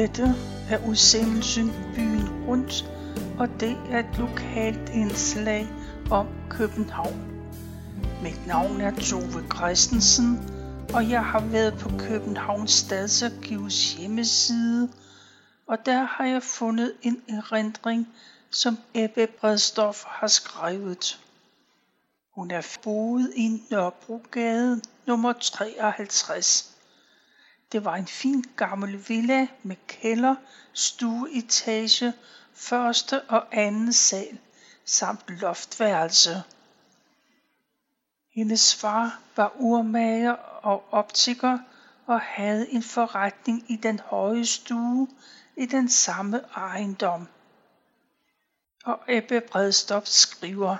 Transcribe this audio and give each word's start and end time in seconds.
Dette 0.00 0.34
er 0.70 0.88
udsendelsen 0.88 1.72
Byen 1.94 2.46
Rundt, 2.46 2.84
og 3.38 3.48
det 3.60 3.76
er 3.90 3.98
et 3.98 4.18
lokalt 4.18 4.88
indslag 4.88 5.68
om 6.10 6.28
København. 6.50 7.50
Mit 8.22 8.46
navn 8.46 8.80
er 8.80 8.90
Tove 8.90 9.44
Christensen, 9.56 10.38
og 10.94 11.10
jeg 11.10 11.24
har 11.24 11.40
været 11.40 11.78
på 11.78 11.90
Københavns 11.98 12.70
Stadsarkivs 12.70 13.92
hjemmeside, 13.92 14.88
og 15.66 15.86
der 15.86 16.02
har 16.02 16.26
jeg 16.26 16.42
fundet 16.42 16.92
en 17.02 17.22
erindring, 17.28 18.08
som 18.50 18.78
Ebbe 18.94 19.26
Bredstof 19.26 20.04
har 20.04 20.26
skrevet. 20.26 21.20
Hun 22.34 22.50
er 22.50 22.78
boet 22.82 23.32
i 23.36 23.62
Nørrebrogade 23.70 24.80
nummer 25.06 25.32
53. 25.32 26.69
Det 27.72 27.84
var 27.84 27.96
en 27.96 28.06
fin 28.06 28.44
gammel 28.56 29.08
villa 29.08 29.46
med 29.62 29.76
kælder, 29.86 30.34
stueetage, 30.72 32.12
første 32.54 33.22
og 33.22 33.46
anden 33.52 33.92
sal 33.92 34.38
samt 34.84 35.28
loftværelse. 35.28 36.42
Hendes 38.34 38.74
far 38.74 39.20
var 39.36 39.52
urmager 39.58 40.32
og 40.62 40.84
optiker 40.90 41.58
og 42.06 42.20
havde 42.20 42.70
en 42.70 42.82
forretning 42.82 43.64
i 43.68 43.76
den 43.76 43.98
høje 43.98 44.46
stue 44.46 45.08
i 45.56 45.66
den 45.66 45.88
samme 45.88 46.40
ejendom. 46.56 47.28
Og 48.84 49.00
Ebbe 49.08 49.40
Bredstof 49.40 50.06
skriver, 50.06 50.76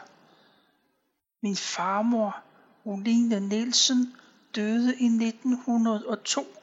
Min 1.43 1.57
farmor, 1.57 2.41
Oline 2.85 3.41
Nielsen, 3.41 4.17
døde 4.55 4.97
i 4.97 5.07
1902, 5.07 6.60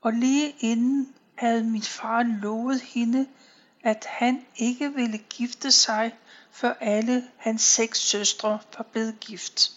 og 0.00 0.12
lige 0.12 0.56
inden 0.60 1.14
havde 1.34 1.64
min 1.64 1.82
far 1.82 2.22
lovet 2.22 2.80
hende, 2.80 3.26
at 3.82 4.04
han 4.08 4.46
ikke 4.56 4.94
ville 4.94 5.18
gifte 5.18 5.70
sig, 5.70 6.14
før 6.50 6.72
alle 6.80 7.28
hans 7.36 7.62
seks 7.62 7.98
søstre 7.98 8.58
var 8.78 8.86
blevet 8.92 9.20
gift. 9.20 9.70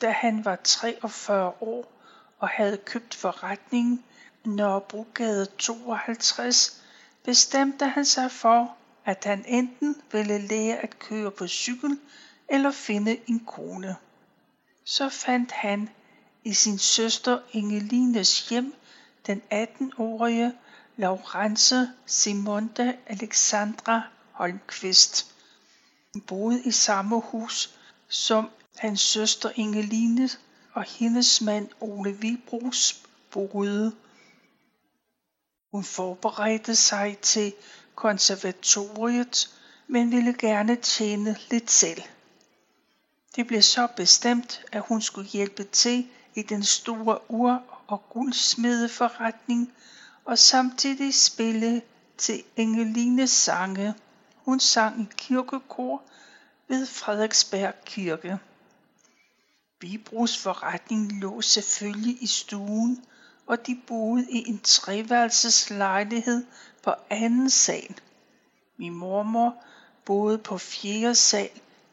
Da 0.00 0.10
han 0.10 0.44
var 0.44 0.56
43 0.56 1.52
år 1.60 1.92
og 2.38 2.48
havde 2.48 2.76
købt 2.76 3.14
forretningen 3.14 4.04
Nørrebrogade 4.44 5.46
52, 5.46 6.82
bestemte 7.24 7.86
han 7.86 8.04
sig 8.04 8.30
for, 8.30 8.76
at 9.04 9.24
han 9.24 9.44
enten 9.46 9.96
ville 10.12 10.38
lære 10.38 10.76
at 10.76 10.98
køre 10.98 11.30
på 11.30 11.46
cykel 11.46 11.98
eller 12.48 12.70
finde 12.70 13.18
en 13.26 13.40
kone. 13.46 13.96
Så 14.84 15.08
fandt 15.08 15.52
han 15.52 15.88
i 16.44 16.52
sin 16.54 16.78
søster 16.78 17.38
Ingelines 17.52 18.48
hjem 18.48 18.74
den 19.26 19.42
18-årige 19.52 20.52
Laurence 20.96 21.88
Simonda 22.06 22.96
Alexandra 23.06 24.02
Holmqvist. 24.32 25.34
Hun 26.12 26.22
boede 26.22 26.62
i 26.64 26.70
samme 26.70 27.20
hus 27.20 27.78
som 28.08 28.50
hans 28.76 29.00
søster 29.00 29.50
Ingeline 29.54 30.28
og 30.72 30.82
hendes 30.82 31.40
mand 31.40 31.68
Ole 31.80 32.12
Vibros 32.12 33.02
boede. 33.30 33.92
Hun 35.72 35.84
forberedte 35.84 36.76
sig 36.76 37.18
til 37.18 37.54
konservatoriet, 37.94 39.58
men 39.86 40.10
ville 40.10 40.34
gerne 40.38 40.76
tjene 40.76 41.36
lidt 41.50 41.70
selv. 41.70 42.02
Det 43.36 43.46
blev 43.46 43.62
så 43.62 43.88
bestemt, 43.96 44.64
at 44.72 44.82
hun 44.82 45.02
skulle 45.02 45.28
hjælpe 45.28 45.64
til 45.64 46.08
i 46.34 46.42
den 46.42 46.64
store 46.64 47.30
ur- 47.30 47.79
og 47.90 48.08
guldsmedeforretning 48.08 49.72
og 50.24 50.38
samtidig 50.38 51.14
spille 51.14 51.82
til 52.18 52.42
Engelines 52.56 53.30
sange. 53.30 53.94
Hun 54.44 54.60
sang 54.60 55.00
i 55.02 55.06
kirkekor 55.16 56.02
ved 56.68 56.86
Frederiksberg 56.86 57.74
Kirke. 57.84 58.38
Vibros 59.80 60.38
forretning 60.38 61.20
lå 61.20 61.40
selvfølgelig 61.40 62.22
i 62.22 62.26
stuen, 62.26 63.04
og 63.46 63.66
de 63.66 63.80
boede 63.86 64.26
i 64.30 64.48
en 64.48 64.58
treværelses 64.58 65.70
lejlighed 65.70 66.44
på 66.82 66.94
anden 67.10 67.50
sal. 67.50 67.94
Min 68.76 68.94
mormor 68.94 69.54
boede 70.04 70.38
på 70.38 70.58
fjerde 70.58 71.14
sal 71.14 71.50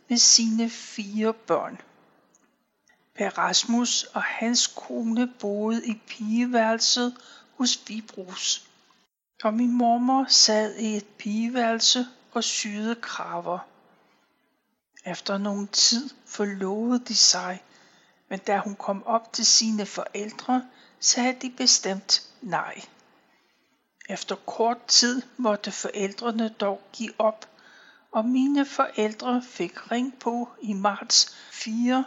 med 0.10 0.18
sine 0.18 0.70
fire 0.70 1.34
børn. 1.34 1.82
Per 3.18 3.38
Rasmus 3.38 4.04
og 4.04 4.24
hans 4.24 4.68
kone 4.68 5.28
boede 5.40 5.86
i 5.86 6.02
pigeværelset 6.08 7.18
hos 7.58 7.80
Vibros. 7.88 8.68
Og 9.44 9.54
min 9.54 9.72
mormor 9.72 10.26
sad 10.30 10.76
i 10.76 10.98
et 10.98 11.06
pigeværelse 11.06 12.06
og 12.32 12.44
syede 12.44 12.96
kraver. 12.96 13.60
Efter 15.06 15.38
nogen 15.38 15.68
tid 15.68 16.10
forlovede 16.26 17.00
de 17.00 17.16
sig, 17.16 17.64
men 18.30 18.40
da 18.40 18.58
hun 18.58 18.76
kom 18.76 19.06
op 19.06 19.34
til 19.34 19.46
sine 19.46 19.86
forældre, 19.86 20.66
sagde 21.00 21.38
de 21.42 21.50
bestemt 21.58 22.22
nej. 22.42 22.82
Efter 24.10 24.36
kort 24.36 24.86
tid 24.88 25.22
måtte 25.38 25.72
forældrene 25.72 26.50
dog 26.50 26.82
give 26.94 27.14
op, 27.18 27.50
og 28.12 28.26
mine 28.26 28.66
forældre 28.66 29.44
fik 29.44 29.92
ring 29.92 30.20
på 30.20 30.50
i 30.62 30.74
marts 30.74 31.36
4, 31.52 32.06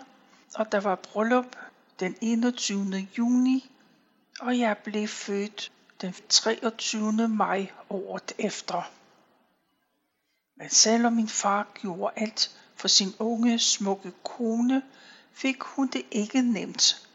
og 0.55 0.73
der 0.73 0.81
var 0.81 0.95
bryllup 0.95 1.57
den 2.01 2.17
21. 2.21 3.09
juni, 3.19 3.71
og 4.41 4.59
jeg 4.59 4.79
blev 4.79 5.09
født 5.09 5.73
den 6.01 6.15
23. 6.29 7.29
maj 7.29 7.73
året 7.91 8.33
efter. 8.39 8.91
Men 10.57 10.71
selvom 10.71 11.13
min 11.13 11.29
far 11.29 11.67
gjorde 11.75 12.13
alt 12.17 12.57
for 12.75 12.89
sin 12.89 13.15
unge, 13.19 13.59
smukke 13.59 14.13
kone, 14.25 14.83
fik 15.33 15.63
hun 15.63 15.87
det 15.87 16.07
ikke 16.11 16.43
nemt, 16.43 17.09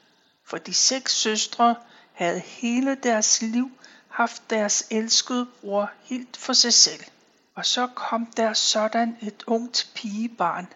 for 0.43 0.57
de 0.57 0.73
seks 0.73 1.15
søstre 1.15 1.75
havde 2.13 2.39
hele 2.39 2.95
deres 2.95 3.41
liv 3.41 3.71
haft 4.07 4.49
deres 4.49 4.87
elskede 4.91 5.45
bror 5.45 5.91
helt 6.03 6.37
for 6.37 6.53
sig 6.53 6.73
selv. 6.73 7.03
Og 7.55 7.65
så 7.65 7.87
kom 7.87 8.25
der 8.25 8.53
sådan 8.53 9.17
et 9.21 9.43
ungt 9.47 9.91
pigebarn. 9.95 10.67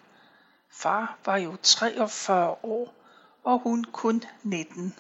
Far 0.82 1.18
var 1.26 1.38
jo 1.38 1.58
43 1.64 2.66
år, 2.66 2.94
og 3.44 3.60
hun 3.60 3.84
kun 3.84 4.24
19. 4.44 4.96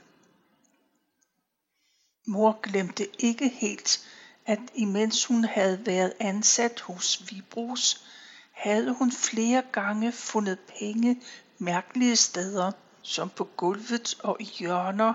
Mor 2.27 2.59
glemte 2.61 3.23
ikke 3.23 3.49
helt, 3.49 4.07
at 4.45 4.59
imens 4.73 5.25
hun 5.25 5.43
havde 5.43 5.85
været 5.85 6.13
ansat 6.19 6.79
hos 6.79 7.31
Vibros, 7.31 8.05
havde 8.51 8.93
hun 8.93 9.11
flere 9.11 9.63
gange 9.71 10.11
fundet 10.11 10.59
penge 10.59 11.21
mærkelige 11.57 12.15
steder, 12.15 12.71
som 13.01 13.29
på 13.29 13.43
gulvet 13.43 14.19
og 14.23 14.37
i 14.39 14.43
hjørner, 14.43 15.13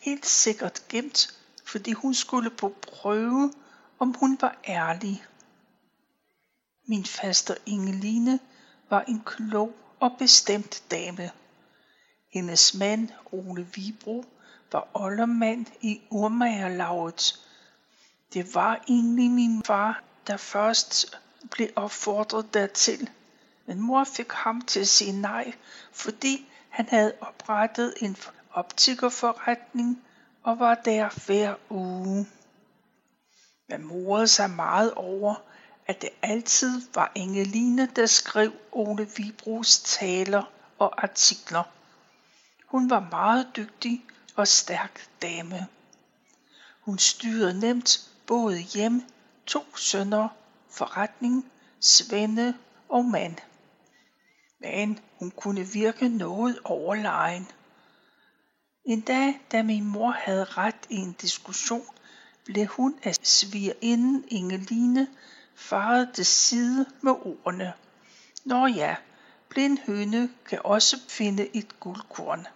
helt 0.00 0.26
sikkert 0.26 0.88
gemt, 0.88 1.40
fordi 1.64 1.92
hun 1.92 2.14
skulle 2.14 2.50
på 2.50 2.74
prøve, 2.82 3.52
om 3.98 4.14
hun 4.18 4.38
var 4.40 4.56
ærlig. 4.68 5.24
Min 6.86 7.04
faster 7.04 7.54
Ingeline 7.66 8.40
var 8.90 9.00
en 9.00 9.22
klog 9.24 9.74
og 10.00 10.16
bestemt 10.18 10.82
dame. 10.90 11.30
Hendes 12.32 12.74
mand, 12.74 13.08
Ole 13.32 13.66
Vibro, 13.74 14.24
var 14.72 14.88
oldermand 14.94 15.66
i 15.80 16.00
urmagerlaget. 16.10 17.46
Det 18.32 18.54
var 18.54 18.84
egentlig 18.88 19.30
min 19.30 19.62
far, 19.64 20.02
der 20.26 20.36
først 20.36 21.18
blev 21.50 21.68
opfordret 21.76 22.54
dertil. 22.54 23.10
Men 23.66 23.80
mor 23.80 24.04
fik 24.04 24.32
ham 24.32 24.62
til 24.62 24.80
at 24.80 24.88
sige 24.88 25.12
nej, 25.12 25.52
fordi 25.92 26.48
han 26.68 26.88
havde 26.88 27.14
oprettet 27.20 27.94
en 28.00 28.16
optikerforretning 28.52 30.02
og 30.42 30.58
var 30.58 30.74
der 30.74 31.24
hver 31.26 31.54
uge. 31.70 32.26
Man 33.68 33.82
morede 33.82 34.28
sig 34.28 34.50
meget 34.50 34.94
over, 34.94 35.34
at 35.90 36.02
det 36.02 36.10
altid 36.22 36.82
var 36.94 37.12
Engeline, 37.14 37.86
der 37.86 38.06
skrev 38.06 38.52
Ole 38.72 39.08
Vibros 39.16 39.78
taler 39.78 40.42
og 40.78 41.02
artikler. 41.02 41.62
Hun 42.66 42.90
var 42.90 43.08
meget 43.10 43.46
dygtig 43.56 44.04
og 44.36 44.48
stærk 44.48 45.08
dame. 45.22 45.66
Hun 46.80 46.98
styrede 46.98 47.60
nemt 47.60 48.10
både 48.26 48.58
hjem, 48.58 49.02
to 49.46 49.76
sønner, 49.76 50.28
forretning, 50.70 51.50
svende 51.80 52.54
og 52.88 53.04
mand. 53.04 53.36
Men 54.60 54.98
hun 55.18 55.30
kunne 55.30 55.66
virke 55.72 56.08
noget 56.08 56.58
overlegen. 56.64 57.48
En 58.84 59.00
dag, 59.00 59.40
da 59.52 59.62
min 59.62 59.84
mor 59.84 60.10
havde 60.10 60.44
ret 60.44 60.86
i 60.88 60.96
en 60.96 61.12
diskussion, 61.12 61.86
blev 62.44 62.66
hun 62.66 62.98
af 63.02 63.14
svigerinden 63.22 64.24
Ingeline 64.28 65.08
farede 65.60 66.10
til 66.14 66.26
side 66.26 66.86
med 67.00 67.12
ordene. 67.12 67.72
Nå 68.44 68.66
ja, 68.66 68.96
blind 69.48 69.78
høne 69.86 70.30
kan 70.46 70.60
også 70.64 71.00
finde 71.08 71.56
et 71.56 71.80
guldkorn. 71.80 72.46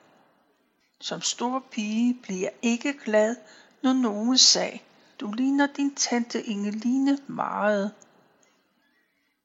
Som 1.00 1.20
stor 1.20 1.64
pige 1.70 2.14
bliver 2.22 2.40
jeg 2.40 2.52
ikke 2.62 2.98
glad, 3.04 3.36
når 3.82 3.92
nogen 3.92 4.38
sagde, 4.38 4.78
du 5.20 5.32
ligner 5.32 5.66
din 5.66 5.94
tante 5.94 6.42
Ingeline 6.42 7.18
meget. 7.26 7.92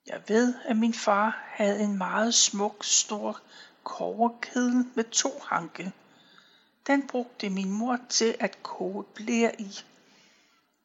Jeg 0.07 0.21
ved, 0.27 0.53
at 0.65 0.77
min 0.77 0.94
far 0.94 1.44
havde 1.47 1.83
en 1.83 1.97
meget 1.97 2.33
smuk, 2.33 2.83
stor 2.85 3.39
koverkedel 3.83 4.85
med 4.95 5.03
to 5.03 5.29
hanke. 5.45 5.91
Den 6.88 7.07
brugte 7.07 7.50
min 7.50 7.71
mor 7.71 8.00
til 8.09 8.35
at 8.39 8.63
koge 8.63 9.03
blære 9.03 9.61
i. 9.61 9.79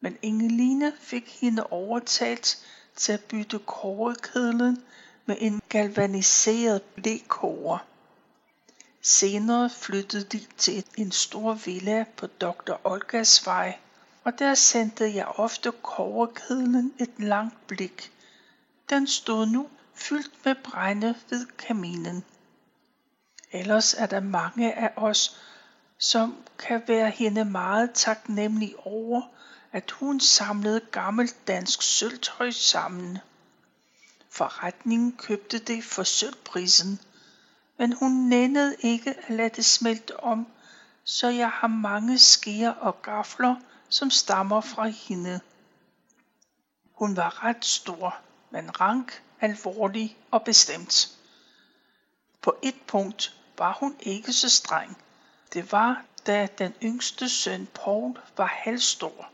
Men 0.05 0.19
Ingeline 0.23 0.93
fik 1.01 1.39
hende 1.41 1.67
overtalt 1.67 2.59
til 2.97 3.13
at 3.13 3.25
bytte 3.25 3.59
koverkedlen 3.59 4.83
med 5.27 5.37
en 5.41 5.63
galvaniseret 5.69 6.83
blækoger. 6.83 7.79
Senere 9.03 9.71
flyttede 9.71 10.25
de 10.25 10.47
til 10.57 10.85
en 10.97 11.13
stor 11.13 11.55
villa 11.55 12.05
på 12.17 12.27
Dr. 12.27 12.73
Olgas 12.85 13.47
vej, 13.47 13.79
og 14.25 14.39
der 14.39 14.55
sendte 14.55 15.15
jeg 15.15 15.27
ofte 15.27 15.73
koverkedlen 15.83 16.95
et 16.99 17.13
langt 17.19 17.67
blik. 17.67 18.13
Den 18.91 19.07
stod 19.07 19.47
nu 19.47 19.69
fyldt 19.95 20.45
med 20.45 20.55
brænde 20.65 21.15
ved 21.31 21.47
kaminen. 21.47 22.25
Ellers 23.53 23.95
er 23.95 24.07
der 24.07 24.21
mange 24.21 24.75
af 24.75 24.93
os, 24.97 25.41
som 25.99 26.37
kan 26.59 26.83
være 26.87 27.11
hende 27.11 27.45
meget 27.45 27.91
taknemmelig 27.95 28.75
over, 28.79 29.23
at 29.75 29.91
hun 29.91 30.21
samlede 30.21 30.81
gammelt 30.81 31.37
dansk 31.47 31.83
sølvtøj 31.83 32.51
sammen. 32.51 33.19
Forretningen 34.31 35.17
købte 35.17 35.59
det 35.59 35.85
for 35.85 36.03
sølvprisen, 36.03 37.01
men 37.79 37.93
hun 37.93 38.13
nændede 38.13 38.77
ikke 38.81 39.11
at 39.11 39.35
lade 39.35 39.49
det 39.49 39.65
smelte 39.65 40.21
om, 40.21 40.47
så 41.05 41.29
jeg 41.29 41.51
har 41.51 41.67
mange 41.67 42.19
skeer 42.19 42.71
og 42.71 43.03
gafler, 43.03 43.57
som 43.89 44.11
stammer 44.11 44.61
fra 44.61 44.87
hende. 44.87 45.41
Hun 46.93 47.17
var 47.17 47.45
ret 47.45 47.65
stor, 47.65 48.17
men 48.51 48.81
rank, 48.81 49.23
alvorlig 49.41 50.17
og 50.31 50.45
bestemt. 50.45 51.19
På 52.43 52.57
et 52.63 52.81
punkt 52.87 53.37
var 53.59 53.77
hun 53.81 53.97
ikke 54.01 54.33
så 54.33 54.49
streng. 54.49 54.99
Det 55.53 55.73
var, 55.73 56.05
da 56.27 56.49
den 56.59 56.75
yngste 56.83 57.29
søn 57.29 57.69
Paul 57.75 58.19
var 58.37 58.47
halvstor. 58.47 59.34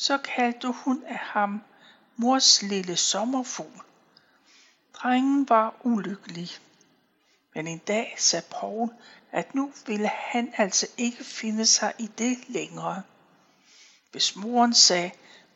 Så 0.00 0.18
kaldte 0.18 0.68
hun 0.68 1.04
af 1.06 1.18
ham 1.18 1.62
mors 2.16 2.62
lille 2.62 2.96
sommerfugl. 2.96 3.80
Drengen 4.94 5.48
var 5.48 5.74
ulykkelig. 5.84 6.50
Men 7.54 7.66
en 7.66 7.78
dag 7.78 8.14
sagde 8.18 8.46
Paul, 8.50 8.90
at 9.32 9.54
nu 9.54 9.72
ville 9.86 10.08
han 10.08 10.54
altså 10.56 10.86
ikke 10.96 11.24
finde 11.24 11.66
sig 11.66 11.94
i 11.98 12.06
det 12.06 12.48
længere. 12.48 13.02
Hvis 14.10 14.36
moren 14.36 14.74
sagde, 14.74 15.10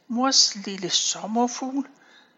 mors 0.08 0.56
lille 0.56 0.90
sommerfugl, 0.90 1.88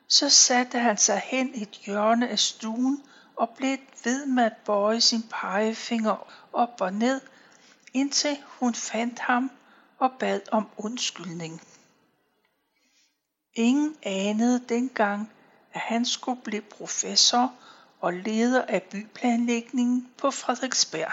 så 0.09 0.31
satte 0.31 0.79
han 0.79 0.99
sig 0.99 1.23
hen 1.25 1.55
i 1.55 1.63
et 1.63 1.81
hjørne 1.87 2.29
af 2.29 2.39
stuen 2.39 3.03
og 3.37 3.49
blev 3.57 3.79
ved 4.05 4.27
med 4.27 4.45
at 4.45 4.57
bøje 4.65 5.01
sin 5.01 5.23
pegefinger 5.23 6.33
op 6.53 6.81
og 6.81 6.93
ned, 6.93 7.21
indtil 7.95 8.39
hun 8.47 8.75
fandt 8.75 9.19
ham 9.19 9.51
og 9.99 10.13
bad 10.19 10.41
om 10.53 10.69
undskyldning. 10.77 11.61
Ingen 13.55 13.97
anede 14.03 14.65
dengang, 14.69 15.31
at 15.73 15.81
han 15.81 16.05
skulle 16.05 16.41
blive 16.41 16.63
professor 16.63 17.55
og 18.01 18.13
leder 18.13 18.65
af 18.69 18.83
byplanlægningen 18.83 20.09
på 20.19 20.31
Frederiksberg. 20.31 21.13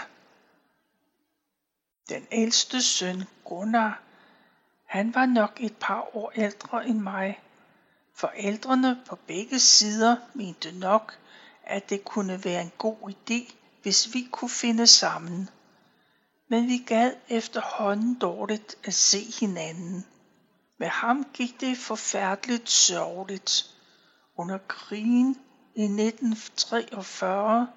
Den 2.08 2.26
ældste 2.32 2.82
søn, 2.82 3.24
Gunnar, 3.44 4.02
han 4.84 5.14
var 5.14 5.26
nok 5.26 5.60
et 5.60 5.76
par 5.80 6.16
år 6.16 6.32
ældre 6.36 6.86
end 6.86 6.98
mig. 6.98 7.40
Forældrene 8.14 9.00
på 9.06 9.16
begge 9.16 9.58
sider 9.58 10.16
mente 10.34 10.78
nok, 10.78 11.18
at 11.64 11.90
det 11.90 12.04
kunne 12.04 12.44
være 12.44 12.62
en 12.62 12.72
god 12.78 12.96
idé, 13.10 13.54
hvis 13.82 14.14
vi 14.14 14.28
kunne 14.32 14.50
finde 14.50 14.86
sammen. 14.86 15.50
Men 16.48 16.68
vi 16.68 16.78
gad 16.78 17.12
efterhånden 17.28 18.14
dårligt 18.14 18.76
at 18.84 18.94
se 18.94 19.18
hinanden. 19.40 20.06
Med 20.82 20.90
ham 20.90 21.26
gik 21.32 21.60
det 21.60 21.78
forfærdeligt 21.78 22.70
sørgeligt. 22.70 23.70
Under 24.36 24.58
krigen 24.68 25.38
i 25.74 25.82
1943 25.82 27.68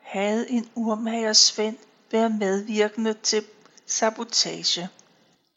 havde 0.00 0.50
en 0.50 0.70
urmagersvend 0.74 1.76
været 2.12 2.34
medvirkende 2.34 3.14
til 3.14 3.44
sabotage. 3.86 4.88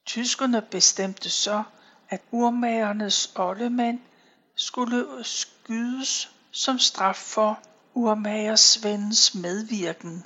Tyskerne 0.05 0.61
bestemte 0.61 1.29
så, 1.29 1.63
at 2.09 2.21
urmagernes 2.31 3.31
oldemand 3.35 3.99
skulle 4.55 5.23
skydes 5.23 6.31
som 6.51 6.79
straf 6.79 7.15
for 7.15 7.59
urmager 7.93 8.55
Svends 8.55 9.35
medvirken. 9.35 10.25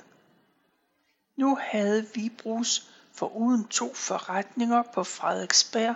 Nu 1.36 1.58
havde 1.60 2.06
Vibrus 2.14 2.90
uden 3.26 3.64
to 3.64 3.94
forretninger 3.94 4.82
på 4.94 5.04
Frederiksberg 5.04 5.94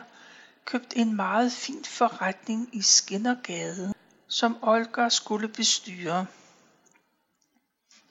købt 0.64 0.92
en 0.96 1.16
meget 1.16 1.52
fin 1.52 1.84
forretning 1.84 2.68
i 2.72 2.82
Skinnergade, 2.82 3.94
som 4.28 4.56
Olga 4.62 5.08
skulle 5.08 5.48
bestyre. 5.48 6.26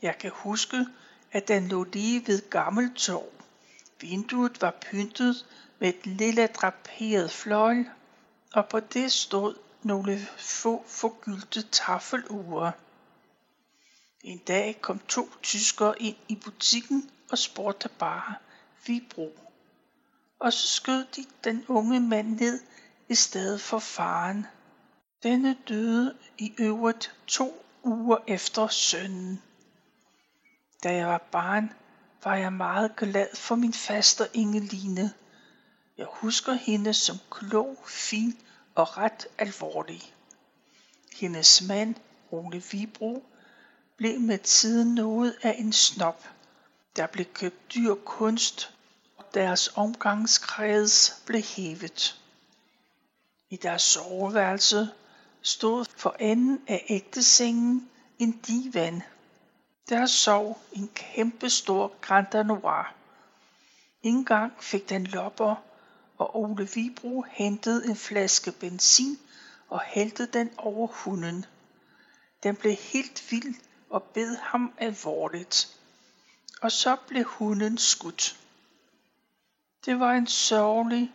Jeg 0.01 0.17
kan 0.17 0.31
huske, 0.33 0.85
at 1.31 1.47
den 1.47 1.67
lå 1.67 1.83
lige 1.83 2.27
ved 2.27 2.49
Gammeltorv. 2.49 3.33
Vinduet 3.99 4.61
var 4.61 4.71
pyntet 4.81 5.45
med 5.79 5.89
et 5.89 6.05
lille 6.05 6.47
draperet 6.47 7.31
fløjl, 7.31 7.89
og 8.53 8.69
på 8.69 8.79
det 8.79 9.11
stod 9.11 9.55
nogle 9.83 10.27
få 10.37 10.83
forgyldte 10.87 11.61
taffelure. 11.61 12.71
En 14.23 14.37
dag 14.37 14.77
kom 14.81 14.99
to 14.99 15.29
tyskere 15.43 16.01
ind 16.01 16.15
i 16.27 16.35
butikken 16.35 17.09
og 17.31 17.37
spurgte 17.37 17.89
bare 17.89 18.35
Vibro. 18.85 19.50
Og 20.41 20.53
så 20.53 20.67
skød 20.67 21.05
de 21.15 21.25
den 21.43 21.65
unge 21.67 21.99
mand 21.99 22.39
ned 22.39 22.61
i 23.09 23.15
stedet 23.15 23.61
for 23.61 23.79
faren. 23.79 24.47
Denne 25.23 25.57
døde 25.67 26.17
i 26.37 26.53
øvrigt 26.57 27.15
to 27.27 27.65
uger 27.83 28.17
efter 28.27 28.67
sønnen. 28.67 29.41
Da 30.83 30.95
jeg 30.95 31.07
var 31.07 31.27
barn, 31.31 31.73
var 32.23 32.35
jeg 32.35 32.53
meget 32.53 32.95
glad 32.95 33.35
for 33.35 33.55
min 33.55 33.73
faster 33.73 34.25
Ingeline. 34.33 35.13
Jeg 35.97 36.07
husker 36.09 36.53
hende 36.53 36.93
som 36.93 37.17
klog, 37.31 37.77
fin 37.85 38.37
og 38.75 38.97
ret 38.97 39.27
alvorlig. 39.37 40.13
Hendes 41.15 41.61
mand, 41.61 41.95
Ole 42.31 42.63
Vibro, 42.71 43.23
blev 43.97 44.19
med 44.19 44.37
tiden 44.37 44.95
noget 44.95 45.35
af 45.41 45.55
en 45.57 45.73
snop. 45.73 46.29
Der 46.95 47.07
blev 47.07 47.25
købt 47.25 47.73
dyr 47.75 47.95
kunst, 47.95 48.73
deres 49.33 49.67
omgangskreds 49.75 51.21
blev 51.25 51.41
hævet. 51.41 52.21
I 53.49 53.55
deres 53.55 53.81
soveværelse 53.81 54.89
stod 55.41 55.85
for 55.97 56.15
enden 56.19 56.61
af 56.67 56.85
ægtesengen 56.89 57.89
en 58.19 58.31
divan. 58.31 59.03
Der 59.89 60.05
sov 60.05 60.61
en 60.71 60.89
kæmpe 60.95 61.49
stor 61.49 61.93
Grand 62.01 62.45
Noir. 62.45 62.93
En 64.03 64.25
gang 64.25 64.53
fik 64.59 64.89
den 64.89 65.03
lopper, 65.03 65.55
og 66.17 66.35
Ole 66.35 66.69
Vibro 66.75 67.25
hentede 67.31 67.85
en 67.85 67.95
flaske 67.95 68.51
benzin 68.51 69.19
og 69.69 69.81
hældte 69.81 70.25
den 70.25 70.49
over 70.57 70.87
hunden. 70.87 71.45
Den 72.43 72.55
blev 72.55 72.73
helt 72.75 73.31
vild 73.31 73.55
og 73.89 74.03
bed 74.03 74.35
ham 74.35 74.73
alvorligt. 74.77 75.77
Og 76.61 76.71
så 76.71 76.97
blev 77.07 77.23
hunden 77.23 77.77
skudt. 77.77 78.40
Det 79.85 79.99
var 79.99 80.11
en 80.11 80.27
sørgelig, 80.27 81.11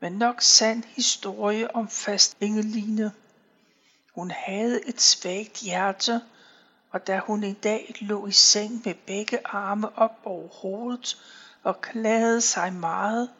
men 0.00 0.12
nok 0.12 0.42
sand 0.42 0.84
historie 0.84 1.74
om 1.74 1.88
fast 1.88 2.36
Ingeline. 2.40 3.12
Hun 4.14 4.30
havde 4.30 4.88
et 4.88 5.00
svagt 5.00 5.60
hjerte, 5.60 6.20
og 6.90 7.06
da 7.06 7.18
hun 7.18 7.44
en 7.44 7.54
dag 7.54 7.94
lå 8.00 8.26
i 8.26 8.32
seng 8.32 8.82
med 8.84 8.94
begge 8.94 9.46
arme 9.46 9.98
op 9.98 10.20
over 10.24 10.48
hovedet 10.48 11.22
og 11.62 11.80
klagede 11.80 12.40
sig 12.40 12.72
meget, 12.72 13.30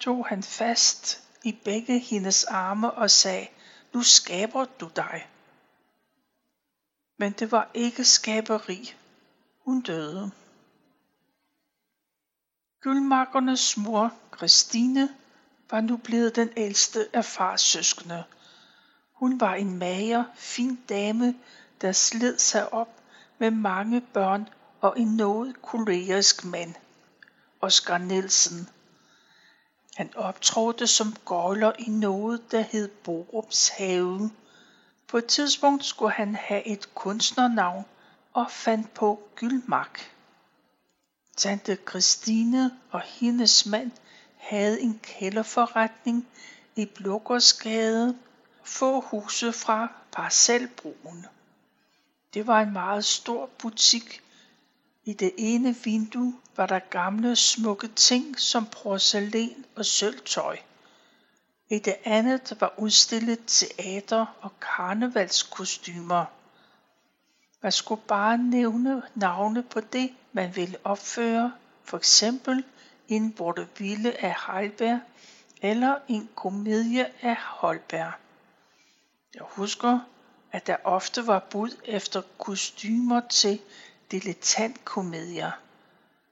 tog 0.00 0.26
han 0.26 0.42
fast 0.42 1.22
i 1.44 1.52
begge 1.64 1.98
hendes 1.98 2.44
arme 2.44 2.90
og 2.90 3.10
sagde, 3.10 3.46
nu 3.92 4.02
skaber 4.02 4.64
du 4.80 4.90
dig. 4.96 5.28
Men 7.18 7.32
det 7.32 7.52
var 7.52 7.70
ikke 7.74 8.04
skaberi. 8.04 8.94
Hun 9.64 9.80
døde. 9.80 10.30
Gyldmakkernes 12.82 13.76
mor, 13.76 14.12
Christine, 14.36 15.08
var 15.70 15.80
nu 15.80 15.96
blevet 15.96 16.36
den 16.36 16.50
ældste 16.56 17.08
af 17.12 17.24
fars 17.24 17.60
søskende. 17.60 18.24
Hun 19.12 19.40
var 19.40 19.54
en 19.54 19.78
mager, 19.78 20.24
fin 20.34 20.80
dame, 20.88 21.34
der 21.80 21.92
sled 21.92 22.38
sig 22.38 22.72
op 22.72 22.88
med 23.38 23.50
mange 23.50 24.00
børn 24.00 24.48
og 24.80 25.00
en 25.00 25.16
noget 25.16 25.62
kolerisk 25.62 26.44
mand. 26.44 26.74
Oscar 27.60 27.98
Nielsen. 27.98 28.68
Han 29.96 30.10
optrådte 30.16 30.86
som 30.86 31.16
gøjler 31.24 31.72
i 31.78 31.90
noget, 31.90 32.52
der 32.52 32.60
hed 32.60 32.88
Borups 32.88 33.68
Have. 33.68 34.30
På 35.08 35.18
et 35.18 35.26
tidspunkt 35.26 35.84
skulle 35.84 36.12
han 36.12 36.34
have 36.34 36.66
et 36.66 36.94
kunstnernavn 36.94 37.84
og 38.32 38.50
fandt 38.50 38.94
på 38.94 39.22
Gyldmark. 39.36 40.10
Tante 41.40 41.78
Christine 41.88 42.70
og 42.90 43.00
hendes 43.00 43.66
mand 43.66 43.90
havde 44.36 44.80
en 44.80 45.00
kælderforretning 45.02 46.28
i 46.76 46.84
Blågårdsgade, 46.84 48.18
få 48.64 49.00
huse 49.00 49.52
fra 49.52 49.92
Parcelbroen. 50.12 51.26
Det 52.34 52.46
var 52.46 52.60
en 52.60 52.72
meget 52.72 53.04
stor 53.04 53.46
butik. 53.58 54.22
I 55.04 55.12
det 55.12 55.32
ene 55.38 55.76
vindue 55.84 56.34
var 56.56 56.66
der 56.66 56.78
gamle 56.78 57.36
smukke 57.36 57.88
ting 57.88 58.40
som 58.40 58.66
porcelæn 58.66 59.64
og 59.76 59.86
sølvtøj. 59.86 60.58
I 61.70 61.78
det 61.78 61.96
andet 62.04 62.56
var 62.60 62.74
udstillet 62.78 63.40
teater 63.46 64.26
og 64.40 64.60
karnevalskostymer. 64.60 66.24
Man 67.62 67.72
skulle 67.72 68.02
bare 68.08 68.38
nævne 68.38 69.02
navne 69.14 69.62
på 69.62 69.80
det, 69.80 70.10
man 70.32 70.56
ville 70.56 70.78
opføre, 70.84 71.52
for 71.84 71.96
eksempel 71.96 72.64
en 73.08 73.38
vaudeville 73.38 74.24
af 74.24 74.34
Heiberg 74.46 75.00
eller 75.62 75.98
en 76.08 76.28
komedie 76.34 77.12
af 77.22 77.36
Holberg. 77.36 78.12
Jeg 79.34 79.42
husker, 79.42 80.00
at 80.52 80.66
der 80.66 80.76
ofte 80.84 81.26
var 81.26 81.38
bud 81.50 81.70
efter 81.84 82.22
kostymer 82.38 83.20
til 83.28 83.60
dilettantkomedier. 84.10 85.50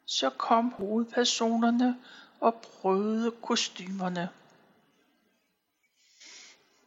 Så 0.07 0.31
kom 0.31 0.71
hovedpersonerne 0.71 1.97
og 2.41 2.55
prøvede 2.55 3.31
kostymerne. 3.31 4.29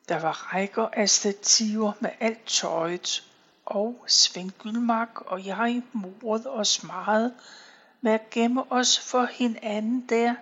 Der 0.10 0.20
var 0.20 0.54
rækker 0.54 0.88
af 0.94 1.10
stativer 1.10 1.92
med 2.00 2.10
alt 2.20 2.46
tøjet, 2.46 3.31
og 3.72 4.04
Svend 4.08 4.52
Gyldmark 4.52 5.22
og 5.22 5.46
jeg 5.46 5.82
morede 5.94 6.50
os 6.50 6.84
meget 6.84 7.34
med 8.02 8.12
at 8.12 8.30
gemme 8.30 8.72
os 8.72 9.00
for 9.00 9.26
hinanden 9.26 10.10
der, 10.10 10.36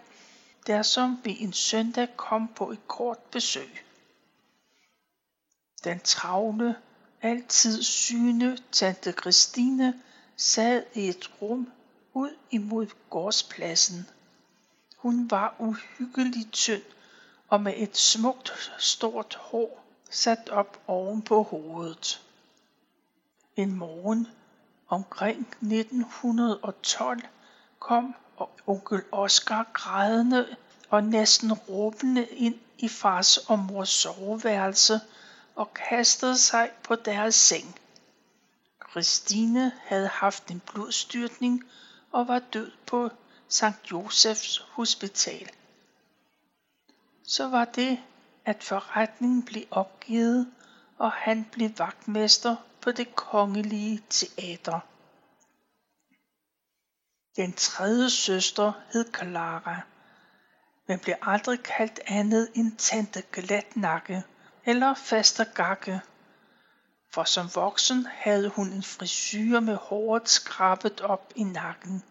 der 0.68 0.82
som 0.82 1.20
vi 1.24 1.38
en 1.40 1.54
søndag 1.54 2.08
kom 2.18 2.48
på 2.48 2.72
et 2.72 2.88
kort 2.88 3.18
besøg. 3.18 3.86
Den 5.84 6.00
travle, 6.00 6.76
altid 7.22 7.84
syne 7.84 8.58
tante 8.72 9.12
Christine 9.12 10.02
sad 10.38 10.84
i 10.94 11.10
et 11.10 11.32
rum 11.42 11.72
ud 12.14 12.36
imod 12.52 12.88
gårdspladsen. 13.10 14.08
Hun 14.98 15.32
var 15.32 15.56
uhyggeligt 15.60 16.52
tynd 16.52 16.84
og 17.48 17.62
med 17.62 17.74
et 17.78 17.98
smukt 17.98 18.72
stort 18.78 19.36
hår 19.36 19.86
sat 20.10 20.50
op 20.50 20.80
oven 20.88 21.22
på 21.22 21.44
hovedet. 21.44 22.29
En 23.60 23.76
morgen 23.78 24.28
omkring 24.88 25.48
1912 25.62 27.22
kom 27.80 28.16
onkel 28.68 29.04
Oskar 29.12 29.70
grædende 29.74 30.56
og 30.90 31.04
næsten 31.04 31.54
råbende 31.54 32.26
ind 32.26 32.60
i 32.78 32.88
fars 32.88 33.38
og 33.38 33.60
mors 33.60 33.90
soveværelse 33.90 35.02
og 35.56 35.74
kastede 35.74 36.38
sig 36.38 36.72
på 36.84 36.96
deres 36.96 37.36
seng. 37.36 37.80
Christine 38.92 39.72
havde 39.86 40.08
haft 40.08 40.52
en 40.52 40.60
blodstyrtning 40.60 41.64
og 42.12 42.28
var 42.28 42.40
død 42.40 42.72
på 42.88 43.10
St. 43.50 43.92
Josefs 43.92 44.58
hospital. 44.72 45.50
Så 47.24 47.48
var 47.48 47.66
det, 47.66 48.00
at 48.46 48.64
forretningen 48.64 49.44
blev 49.44 49.64
opgivet, 49.72 50.52
og 50.98 51.12
han 51.12 51.48
blev 51.52 51.70
vagtmester 51.78 52.56
på 52.82 52.92
det 52.92 53.16
kongelige 53.16 54.04
teater. 54.10 54.80
Den 57.36 57.54
tredje 57.54 58.10
søster 58.10 58.72
hed 58.94 59.06
Clara, 59.18 59.82
men 60.88 61.00
blev 61.00 61.16
aldrig 61.22 61.64
kaldt 61.64 62.00
andet 62.06 62.52
end 62.56 62.78
tante 62.78 63.24
Glatnakke 63.32 64.24
eller 64.66 64.94
faster 64.94 65.44
Gakke. 65.44 66.02
For 67.14 67.24
som 67.24 67.50
voksen 67.56 68.06
havde 68.06 68.50
hun 68.50 68.74
en 68.74 68.84
frisyr 68.84 69.60
med 69.60 69.76
håret 69.76 70.30
skrabet 70.30 71.02
op 71.02 71.34
i 71.36 71.44
nakken. 71.44 72.04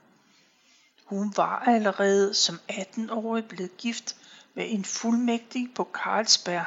Hun 1.05 1.33
var 1.37 1.59
allerede 1.59 2.35
som 2.35 2.61
18-årig 2.71 3.49
blevet 3.49 3.77
gift 3.77 4.17
med 4.55 4.65
en 4.69 4.85
fuldmægtig 4.85 5.75
på 5.75 5.91
Carlsberg, 5.93 6.65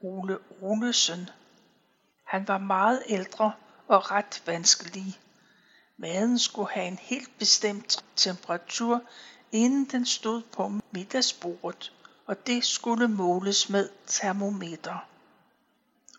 Ole 0.00 0.38
Olesen. 0.60 1.30
Han 2.26 2.48
var 2.48 2.58
meget 2.58 3.02
ældre 3.06 3.52
og 3.88 4.10
ret 4.10 4.42
vanskelig. 4.46 5.20
Maden 5.96 6.38
skulle 6.38 6.70
have 6.70 6.86
en 6.86 6.98
helt 6.98 7.38
bestemt 7.38 8.04
temperatur, 8.16 9.02
inden 9.52 9.84
den 9.84 10.06
stod 10.06 10.42
på 10.42 10.72
middagsbordet, 10.90 11.92
og 12.26 12.46
det 12.46 12.64
skulle 12.64 13.08
måles 13.08 13.68
med 13.68 13.88
termometer. 14.06 15.08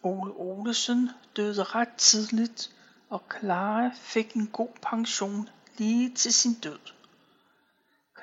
Ole 0.03 0.31
Olesen 0.31 1.09
døde 1.35 1.63
ret 1.63 1.95
tidligt, 1.97 2.71
og 3.09 3.23
Clara 3.39 3.91
fik 3.95 4.33
en 4.33 4.47
god 4.47 4.69
pension 4.81 5.49
lige 5.77 6.15
til 6.15 6.33
sin 6.33 6.53
død. 6.53 6.79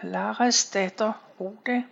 Claras 0.01 0.71
datter 0.71 1.13
Oda, 1.39 1.83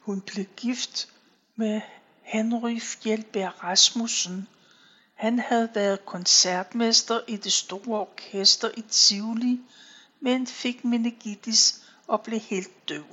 hun 0.00 0.20
blev 0.20 0.44
gift 0.44 1.08
med 1.56 1.80
Henry 2.22 2.80
Fjeldberg 2.80 3.64
Rasmussen, 3.64 4.48
han 5.22 5.38
havde 5.38 5.70
været 5.74 6.06
koncertmester 6.06 7.20
i 7.26 7.36
det 7.36 7.52
store 7.52 8.00
orkester 8.00 8.70
i 8.76 8.80
Tivoli, 8.80 9.60
men 10.20 10.46
fik 10.46 10.84
meningitis 10.84 11.84
og 12.06 12.22
blev 12.22 12.40
helt 12.40 12.88
døv. 12.88 13.04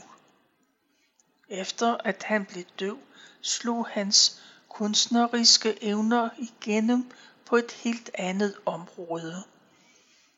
Efter 1.49 1.97
at 2.05 2.23
han 2.23 2.45
blev 2.45 2.63
døv, 2.79 2.97
slog 3.41 3.87
hans 3.87 4.41
kunstneriske 4.69 5.83
evner 5.83 6.29
igennem 6.37 7.11
på 7.45 7.55
et 7.55 7.71
helt 7.71 8.09
andet 8.13 8.55
område. 8.65 9.43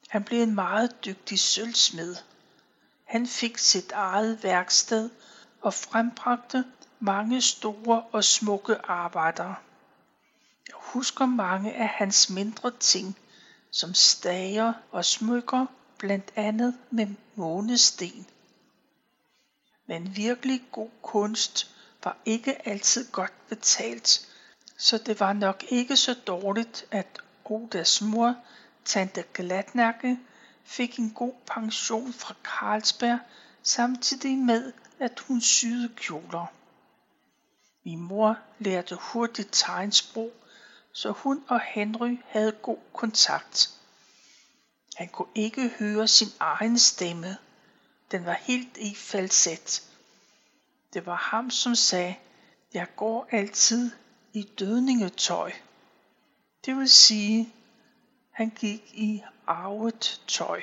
Han 0.08 0.24
blev 0.24 0.42
en 0.44 0.56
meget 0.56 1.06
dygtig 1.06 1.40
sølvsmed. 1.40 2.16
Han 3.06 3.28
fik 3.28 3.58
sit 3.58 3.92
eget 3.92 4.44
værksted 4.44 5.10
og 5.62 5.74
frembragte 5.74 6.66
mange 7.00 7.42
store 7.42 8.04
og 8.12 8.24
smukke 8.24 8.78
arbejder. 8.84 9.71
Jeg 10.72 10.80
husker 10.80 11.25
mange 11.25 11.74
af 11.74 11.88
hans 11.88 12.30
mindre 12.30 12.72
ting, 12.80 13.18
som 13.72 13.94
stager 13.94 14.74
og 14.92 15.06
smykker, 15.06 15.66
blandt 15.98 16.32
andet 16.36 16.78
med 16.92 17.08
månesten. 17.36 18.28
Men 19.88 20.16
virkelig 20.16 20.63
god 20.72 20.90
kunst 21.01 21.75
var 22.04 22.18
ikke 22.25 22.68
altid 22.68 23.12
godt 23.12 23.48
betalt, 23.50 24.30
så 24.78 24.98
det 24.98 25.20
var 25.20 25.34
nok 25.34 25.63
ikke 25.70 25.98
så 25.98 26.13
dårligt, 26.13 26.86
at 26.92 27.22
Odas 27.46 28.01
mor, 28.01 28.36
tante 28.86 29.24
Glatnakke, 29.34 30.20
fik 30.63 31.00
en 31.00 31.12
god 31.12 31.34
pension 31.46 32.13
fra 32.13 32.36
Carlsberg, 32.44 33.20
samtidig 33.63 34.38
med, 34.38 34.74
at 35.00 35.20
hun 35.20 35.42
syede 35.42 35.90
kjoler. 35.96 36.46
Min 37.84 38.01
mor 38.01 38.38
lærte 38.60 38.96
hurtigt 38.96 39.50
tegnsprog 39.51 40.32
så 40.93 41.12
hun 41.12 41.43
og 41.48 41.62
Henry 41.62 42.17
havde 42.27 42.51
god 42.51 42.77
kontakt. 42.93 43.69
Han 44.95 45.07
kunne 45.07 45.31
ikke 45.36 45.69
høre 45.79 46.07
sin 46.07 46.27
egen 46.39 46.79
stemme. 46.79 47.38
Den 48.12 48.25
var 48.25 48.33
helt 48.33 48.77
i 48.77 48.95
falset. 48.95 49.88
Det 50.93 51.05
var 51.05 51.15
ham, 51.15 51.50
som 51.51 51.75
sagde, 51.75 52.15
jeg 52.74 52.88
går 52.95 53.27
altid 53.31 53.91
i 54.33 54.43
dødningetøj. 54.60 55.51
Det 56.65 56.77
vil 56.77 56.89
sige, 56.89 57.53
han 58.31 58.50
gik 58.50 58.83
i 58.93 59.24
arvet 59.48 60.21
tøj. 60.27 60.62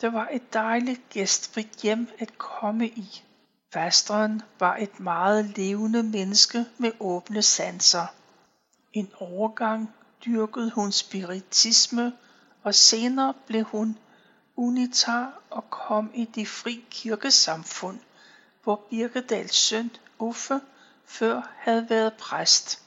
Det 0.00 0.12
var 0.12 0.28
et 0.32 0.52
dejligt 0.52 1.08
gæstfrit 1.10 1.70
hjem 1.82 2.08
at 2.18 2.38
komme 2.38 2.88
i. 2.88 3.22
Fasteren 3.72 4.42
var 4.58 4.76
et 4.76 5.00
meget 5.00 5.44
levende 5.44 6.02
menneske 6.02 6.66
med 6.78 6.92
åbne 7.00 7.42
sanser. 7.42 8.06
En 8.94 9.12
overgang 9.18 9.94
dyrkede 10.24 10.70
hun 10.70 10.92
spiritisme 10.92 12.12
og 12.62 12.74
senere 12.74 13.34
blev 13.46 13.64
hun 13.64 13.98
unitar 14.56 15.42
og 15.50 15.70
kom 15.70 16.10
i 16.14 16.24
det 16.24 16.48
fri 16.48 16.84
kirkesamfund, 16.90 17.98
hvor 18.62 18.86
Birkedals 18.90 19.54
søn 19.54 19.90
Uffe 20.18 20.60
før 21.06 21.52
havde 21.58 21.90
været 21.90 22.14
præst. 22.14 22.82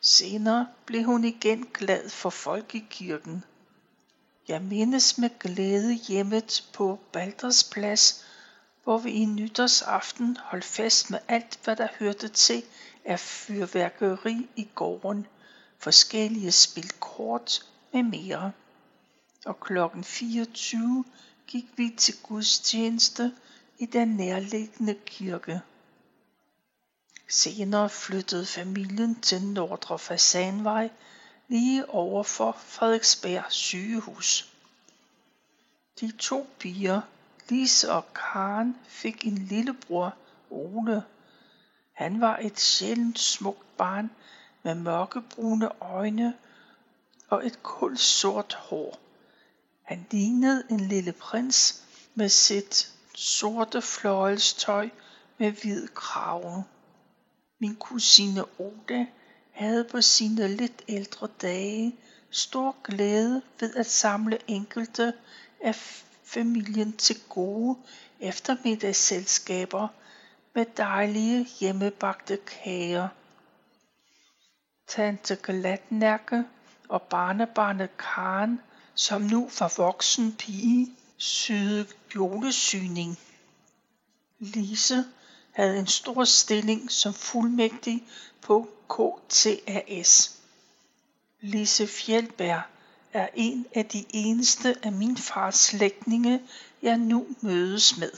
Senere 0.00 0.66
blev 0.86 1.04
hun 1.04 1.24
igen 1.24 1.66
glad 1.74 2.08
for 2.08 2.30
folkekirken. 2.30 3.44
Jeg 4.48 4.62
mindes 4.62 5.18
med 5.18 5.30
glæde 5.38 5.92
hjemmet 5.94 6.64
på 6.72 6.98
Balders 7.12 7.64
plads, 7.64 8.24
hvor 8.84 8.98
vi 8.98 9.10
i 9.10 9.24
nytårsaften 9.24 10.36
holdt 10.40 10.64
fest 10.64 11.10
med 11.10 11.18
alt, 11.28 11.58
hvad 11.64 11.76
der 11.76 11.88
hørte 11.98 12.28
til 12.28 12.62
af 13.04 13.20
fyrværkeri 13.20 14.48
i 14.56 14.68
gården, 14.74 15.26
forskellige 15.78 16.52
spil 16.52 16.90
kort 17.00 17.66
med 17.92 18.02
mere. 18.02 18.52
Og 19.46 19.60
klokken 19.60 20.04
24 20.04 21.04
gik 21.46 21.66
vi 21.76 21.94
til 21.96 22.14
gudstjeneste 22.22 23.32
i 23.78 23.86
den 23.86 24.08
nærliggende 24.08 24.94
kirke. 25.06 25.60
Senere 27.28 27.90
flyttede 27.90 28.46
familien 28.46 29.20
til 29.20 29.42
Nordre 29.42 29.98
Fasanvej 29.98 30.90
lige 31.48 31.90
over 31.90 32.22
for 32.22 32.56
Frederiksberg 32.58 33.44
sygehus. 33.48 34.52
De 36.00 36.10
to 36.10 36.46
piger, 36.58 37.00
Lise 37.48 37.92
og 37.92 38.14
Karen, 38.14 38.76
fik 38.86 39.26
en 39.26 39.38
lillebror, 39.38 40.14
Ole. 40.50 41.02
Han 41.92 42.20
var 42.20 42.38
et 42.38 42.60
sjældent 42.60 43.18
smukt 43.18 43.76
barn 43.76 44.10
med 44.62 44.74
mørkebrune 44.74 45.82
øjne 45.82 46.34
og 47.28 47.46
et 47.46 47.62
kulsort 47.62 48.54
hår. 48.54 48.98
Han 49.82 50.06
lignede 50.10 50.64
en 50.70 50.80
lille 50.80 51.12
prins 51.12 51.82
med 52.14 52.28
sit 52.28 52.92
sorte 53.14 53.82
fløjelstøj 53.82 54.88
med 55.38 55.50
hvid 55.50 55.88
krave. 55.88 56.64
Min 57.58 57.76
kusine 57.76 58.44
Oda 58.60 59.06
havde 59.52 59.84
på 59.84 60.00
sine 60.00 60.48
lidt 60.48 60.82
ældre 60.88 61.28
dage 61.42 61.96
stor 62.30 62.76
glæde 62.84 63.42
ved 63.60 63.74
at 63.76 63.86
samle 63.86 64.38
enkelte 64.46 65.14
af 65.60 65.74
familien 66.24 66.96
til 66.96 67.20
gode 67.28 67.76
eftermiddagsselskaber 68.20 69.88
med 70.54 70.66
dejlige 70.76 71.46
hjemmebagte 71.60 72.36
kager. 72.36 73.08
Tante 74.86 75.36
Glatnærke 75.42 76.44
og 76.88 77.02
barnebarnet 77.02 77.96
Karen, 77.96 78.60
som 78.94 79.22
nu 79.22 79.50
var 79.58 79.74
voksen 79.76 80.36
pige, 80.36 80.96
syede 81.16 81.86
julesyning. 82.14 83.18
Lise 84.38 85.04
havde 85.52 85.78
en 85.78 85.86
stor 85.86 86.24
stilling 86.24 86.90
som 86.90 87.14
fuldmægtig 87.14 88.04
på 88.42 88.68
KTAS. 88.88 90.40
Lise 91.40 91.86
Fjeldberg 91.86 92.62
er 93.12 93.28
en 93.34 93.66
af 93.74 93.86
de 93.86 94.04
eneste 94.10 94.76
af 94.82 94.92
min 94.92 95.16
fars 95.16 95.56
slægtninge, 95.56 96.42
jeg 96.82 96.98
nu 96.98 97.26
mødes 97.40 97.96
med. 97.96 98.12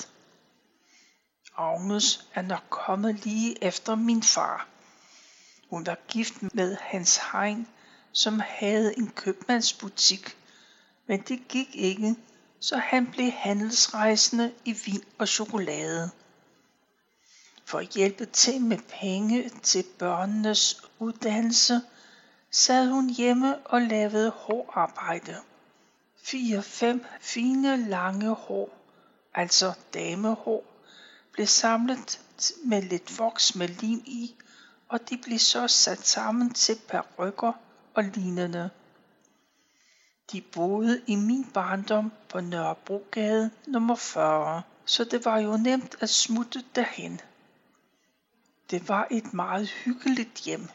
Agnes 1.56 2.28
er 2.34 2.42
nok 2.42 2.64
kommet 2.70 3.24
lige 3.24 3.64
efter 3.64 3.94
min 3.94 4.22
far. 4.22 4.68
Hun 5.70 5.86
var 5.86 5.98
gift 6.08 6.54
med 6.54 6.76
Hans 6.80 7.20
Hein, 7.32 7.66
som 8.12 8.40
havde 8.44 8.98
en 8.98 9.10
købmandsbutik, 9.10 10.36
men 11.06 11.20
det 11.20 11.48
gik 11.48 11.68
ikke, 11.74 12.16
så 12.60 12.76
han 12.76 13.06
blev 13.06 13.30
handelsrejsende 13.30 14.52
i 14.64 14.72
vin 14.72 15.02
og 15.18 15.28
chokolade. 15.28 16.10
For 17.64 17.78
at 17.78 17.88
hjælpe 17.88 18.26
til 18.26 18.60
med 18.60 18.78
penge 19.00 19.48
til 19.48 19.84
børnenes 19.98 20.82
uddannelse, 20.98 21.80
sad 22.50 22.88
hun 22.88 23.10
hjemme 23.10 23.66
og 23.66 23.82
lavede 23.82 24.30
hårarbejde. 24.30 25.36
Fire-fem 26.22 27.04
fine 27.20 27.88
lange 27.88 28.30
hår, 28.30 28.68
altså 29.34 29.72
damehår, 29.94 30.73
blev 31.34 31.46
samlet 31.46 32.20
med 32.64 32.82
lidt 32.82 33.18
voks 33.18 33.54
med 33.54 33.68
lim 33.68 34.02
i, 34.06 34.34
og 34.88 35.10
de 35.10 35.18
blev 35.18 35.38
så 35.38 35.68
sat 35.68 36.06
sammen 36.06 36.54
til 36.54 36.78
perukker 36.88 37.52
og 37.94 38.04
lignende. 38.04 38.70
De 40.32 40.40
boede 40.40 41.02
i 41.06 41.14
min 41.14 41.44
barndom 41.44 42.12
på 42.28 42.40
Nørrebrogade 42.40 43.50
nummer 43.66 43.94
40, 43.94 44.62
så 44.84 45.04
det 45.04 45.24
var 45.24 45.38
jo 45.38 45.56
nemt 45.56 45.96
at 46.00 46.10
smutte 46.10 46.64
derhen. 46.74 47.20
Det 48.70 48.88
var 48.88 49.06
et 49.10 49.34
meget 49.34 49.68
hyggeligt 49.68 50.38
hjem. 50.38 50.68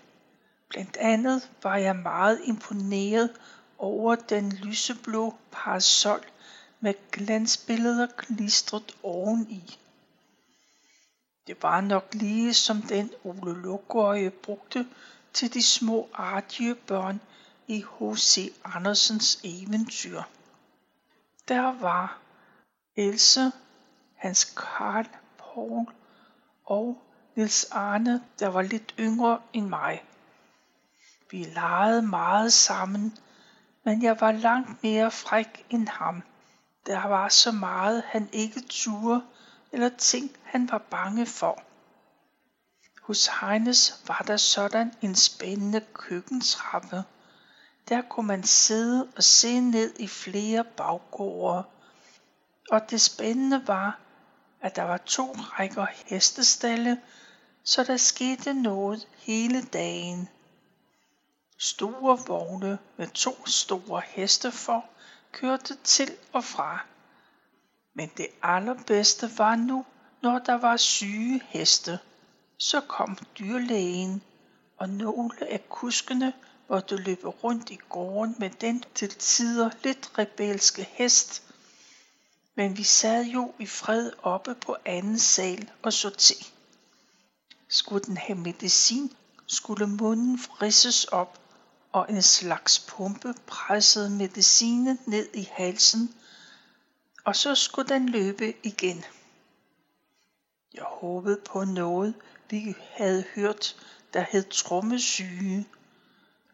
Blandt 0.69 0.97
andet 0.97 1.49
var 1.63 1.77
jeg 1.77 1.95
meget 1.95 2.41
imponeret 2.43 3.29
over 3.77 4.15
den 4.15 4.51
lyseblå 4.51 5.35
parasol 5.51 6.25
med 6.79 6.93
glansbilleder 7.11 8.07
klistret 8.17 8.95
oveni. 9.03 9.79
Det 11.49 11.63
var 11.63 11.81
nok 11.81 12.13
lige 12.13 12.53
som 12.53 12.81
den 12.81 13.11
Ole 13.23 13.61
Lukøje 13.61 14.21
øh, 14.21 14.31
brugte 14.31 14.87
til 15.33 15.53
de 15.53 15.63
små 15.63 16.09
artige 16.13 16.75
børn 16.75 17.21
i 17.67 17.85
H.C. 17.99 18.53
Andersens 18.63 19.39
eventyr. 19.43 20.21
Der 21.47 21.79
var 21.79 22.19
Else, 22.95 23.51
Hans 24.15 24.45
Karl, 24.45 25.05
Paul 25.37 25.85
og 26.65 27.01
Nils 27.35 27.65
Arne, 27.71 28.23
der 28.39 28.47
var 28.47 28.61
lidt 28.61 28.95
yngre 28.99 29.41
end 29.53 29.67
mig. 29.67 30.03
Vi 31.31 31.43
legede 31.43 32.01
meget 32.01 32.53
sammen, 32.53 33.17
men 33.83 34.03
jeg 34.03 34.21
var 34.21 34.31
langt 34.31 34.83
mere 34.83 35.11
fræk 35.11 35.65
end 35.69 35.87
ham. 35.87 36.23
Der 36.85 37.07
var 37.07 37.29
så 37.29 37.51
meget, 37.51 38.03
han 38.05 38.29
ikke 38.31 38.61
turde, 38.69 39.21
eller 39.71 39.89
ting, 39.89 40.37
han 40.43 40.71
var 40.71 40.77
bange 40.77 41.25
for. 41.25 41.63
Hos 43.01 43.29
Heines 43.41 44.03
var 44.07 44.23
der 44.27 44.37
sådan 44.37 44.93
en 45.01 45.15
spændende 45.15 45.81
køkkentrappe. 45.93 47.03
Der 47.89 48.01
kunne 48.01 48.27
man 48.27 48.43
sidde 48.43 49.07
og 49.15 49.23
se 49.23 49.59
ned 49.59 49.99
i 49.99 50.07
flere 50.07 50.63
baggårde. 50.63 51.63
Og 52.71 52.89
det 52.89 53.01
spændende 53.01 53.67
var, 53.67 53.99
at 54.61 54.75
der 54.75 54.83
var 54.83 54.97
to 54.97 55.31
rækker 55.31 55.85
hestestalle, 56.05 57.01
så 57.63 57.83
der 57.83 57.97
skete 57.97 58.53
noget 58.53 59.07
hele 59.17 59.61
dagen. 59.61 60.29
Store 61.57 62.19
vogne 62.27 62.79
med 62.97 63.07
to 63.07 63.45
store 63.45 64.01
heste 64.05 64.51
for 64.51 64.85
kørte 65.31 65.75
til 65.83 66.11
og 66.33 66.43
fra. 66.43 66.85
Men 67.99 68.11
det 68.17 68.27
allerbedste 68.41 69.31
var 69.37 69.55
nu, 69.55 69.85
når 70.21 70.39
der 70.39 70.53
var 70.53 70.77
syge 70.77 71.41
heste. 71.47 71.99
Så 72.57 72.81
kom 72.81 73.17
dyrlægen, 73.39 74.21
og 74.77 74.89
nogle 74.89 75.51
af 75.51 75.69
kuskene 75.69 76.33
måtte 76.69 76.97
løbe 76.97 77.27
rundt 77.27 77.69
i 77.69 77.79
gården 77.89 78.35
med 78.37 78.49
den 78.49 78.83
til 78.95 79.09
tider 79.09 79.69
lidt 79.83 80.11
rebelske 80.17 80.87
hest. 80.91 81.43
Men 82.55 82.77
vi 82.77 82.83
sad 82.83 83.25
jo 83.25 83.53
i 83.59 83.65
fred 83.65 84.11
oppe 84.23 84.55
på 84.55 84.75
anden 84.85 85.19
sal 85.19 85.71
og 85.81 85.93
så 85.93 86.09
til. 86.09 86.45
Skulle 87.67 88.05
den 88.05 88.17
have 88.17 88.37
medicin, 88.39 89.13
skulle 89.47 89.87
munden 89.87 90.39
frisses 90.39 91.05
op, 91.05 91.39
og 91.91 92.05
en 92.09 92.21
slags 92.21 92.79
pumpe 92.79 93.33
pressede 93.47 94.09
medicinen 94.09 94.99
ned 95.05 95.27
i 95.33 95.49
halsen, 95.51 96.13
og 97.23 97.35
så 97.35 97.55
skulle 97.55 97.89
den 97.89 98.09
løbe 98.09 98.53
igen. 98.63 99.03
Jeg 100.73 100.83
håbede 100.83 101.41
på 101.45 101.63
noget, 101.63 102.13
vi 102.49 102.75
havde 102.91 103.23
hørt, 103.35 103.75
der 104.13 104.25
hed 104.31 104.43
trommesyge. 104.43 105.67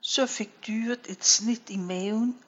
Så 0.02 0.26
fik 0.26 0.68
dyret 0.68 1.00
et 1.10 1.26
snit 1.26 1.70
i 1.70 1.78
maven, 1.78 2.40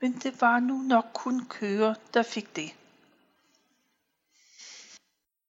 men 0.00 0.12
det 0.12 0.40
var 0.40 0.60
nu 0.60 0.78
nok 0.82 1.06
kun 1.14 1.46
køer, 1.46 1.94
der 2.14 2.22
fik 2.22 2.56
det. 2.56 2.70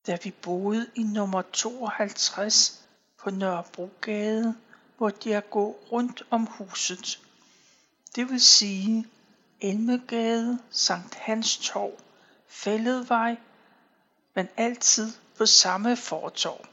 Da 0.08 0.18
vi 0.24 0.32
boede 0.32 0.90
i 0.96 1.04
nummer 1.04 1.42
52 1.42 2.84
på 3.18 3.30
Nørrebrogade, 3.30 4.56
måtte 5.00 5.30
jeg 5.30 5.50
gå 5.50 5.72
rundt 5.92 6.24
om 6.30 6.46
huset. 6.46 7.20
Det 8.16 8.30
vil 8.30 8.42
sige 8.42 9.08
Elmegade, 9.64 10.60
Sankt 10.70 11.16
Hans 11.16 11.58
Torv, 11.58 11.92
Fælledvej, 12.48 13.38
men 14.36 14.48
altid 14.58 15.12
på 15.38 15.46
samme 15.46 15.96
fortorv. 15.96 16.66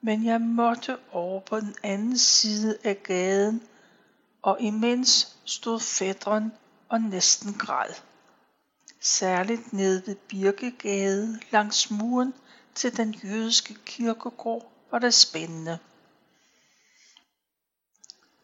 Men 0.00 0.24
jeg 0.24 0.40
måtte 0.40 0.98
over 1.12 1.40
på 1.40 1.60
den 1.60 1.76
anden 1.82 2.18
side 2.18 2.78
af 2.84 3.02
gaden, 3.02 3.62
og 4.42 4.60
imens 4.60 5.36
stod 5.44 5.80
fædren 5.80 6.52
og 6.88 7.00
næsten 7.00 7.54
græd. 7.54 7.94
Særligt 9.00 9.72
nede 9.72 10.02
ved 10.06 10.14
Birkegade 10.14 11.40
langs 11.50 11.90
muren 11.90 12.34
til 12.74 12.96
den 12.96 13.14
jødiske 13.14 13.74
kirkegård 13.84 14.72
var 14.90 14.98
det 14.98 15.14
spændende. 15.14 15.78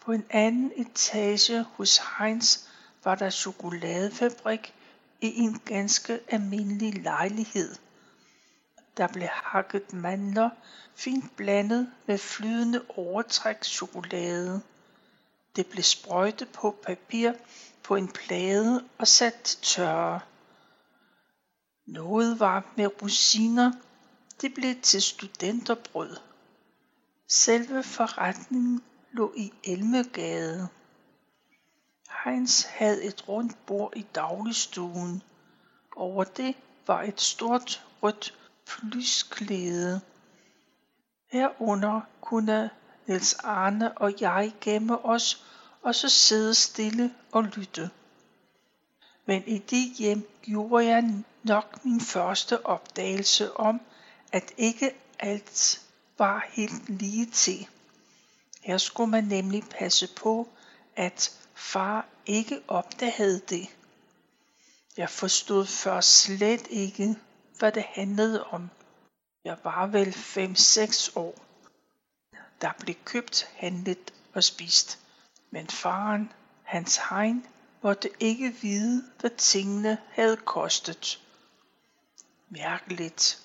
På 0.00 0.12
en 0.12 0.24
anden 0.30 0.72
etage 0.76 1.62
hos 1.62 2.00
Heinz 2.18 2.71
var 3.04 3.14
der 3.14 3.30
chokoladefabrik 3.30 4.74
i 5.20 5.38
en 5.38 5.58
ganske 5.58 6.20
almindelig 6.28 7.02
lejlighed, 7.02 7.74
Der 8.96 9.08
blev 9.08 9.28
hakket 9.28 9.92
mandler, 9.92 10.50
fint 10.94 11.36
blandet 11.36 11.92
med 12.06 12.18
flydende 12.18 12.84
overtræk 12.88 13.64
chokolade. 13.64 14.62
Det 15.56 15.66
blev 15.66 15.82
sprøjtet 15.82 16.48
på 16.48 16.76
papir 16.82 17.32
på 17.82 17.96
en 17.96 18.08
plade 18.08 18.84
og 18.98 19.08
sat 19.08 19.34
til 19.34 19.60
tørre. 19.60 20.20
Noget 21.86 22.40
var 22.40 22.72
med 22.76 23.02
rosiner. 23.02 23.72
Det 24.40 24.54
blev 24.54 24.80
til 24.82 25.02
studenterbrød. 25.02 26.16
Selve 27.28 27.82
forretningen 27.82 28.82
lå 29.12 29.32
i 29.36 29.52
Elmegade. 29.64 30.68
Heinz 32.24 32.64
havde 32.64 33.04
et 33.04 33.28
rundt 33.28 33.66
bord 33.66 33.92
i 33.96 34.06
dagligstuen. 34.14 35.22
Over 35.96 36.24
det 36.24 36.54
var 36.86 37.02
et 37.02 37.20
stort 37.20 37.86
rødt 38.02 38.34
plysklæde. 38.66 40.00
Herunder 41.32 42.00
kunne 42.20 42.70
Niels 43.06 43.34
Arne 43.34 43.98
og 43.98 44.20
jeg 44.20 44.52
gemme 44.60 45.04
os 45.04 45.46
og 45.82 45.94
så 45.94 46.08
sidde 46.08 46.54
stille 46.54 47.14
og 47.32 47.42
lytte. 47.42 47.90
Men 49.26 49.42
i 49.46 49.58
det 49.58 49.92
hjem 49.98 50.28
gjorde 50.42 50.86
jeg 50.86 51.14
nok 51.42 51.84
min 51.84 52.00
første 52.00 52.66
opdagelse 52.66 53.56
om, 53.56 53.80
at 54.32 54.52
ikke 54.56 54.90
alt 55.18 55.80
var 56.18 56.46
helt 56.48 56.88
lige 56.88 57.26
til. 57.26 57.68
Her 58.60 58.78
skulle 58.78 59.10
man 59.10 59.24
nemlig 59.24 59.64
passe 59.70 60.08
på, 60.16 60.48
at 60.96 61.38
far 61.54 62.06
ikke 62.26 62.62
opdagede 62.68 63.38
det. 63.38 63.68
Jeg 64.96 65.10
forstod 65.10 65.66
først 65.66 66.20
slet 66.20 66.66
ikke, 66.70 67.16
hvad 67.58 67.72
det 67.72 67.82
handlede 67.82 68.44
om. 68.44 68.70
Jeg 69.44 69.58
var 69.64 69.86
vel 69.86 70.08
5-6 70.08 71.12
år. 71.16 71.34
Der 72.60 72.72
blev 72.80 72.94
købt, 73.04 73.48
handlet 73.56 74.14
og 74.34 74.44
spist. 74.44 74.98
Men 75.50 75.66
faren, 75.66 76.32
hans 76.62 76.96
hegn, 76.96 77.46
måtte 77.82 78.10
ikke 78.20 78.56
vide, 78.62 79.04
hvad 79.20 79.30
tingene 79.30 79.98
havde 80.10 80.36
kostet. 80.36 81.22
Mærkeligt, 82.48 83.42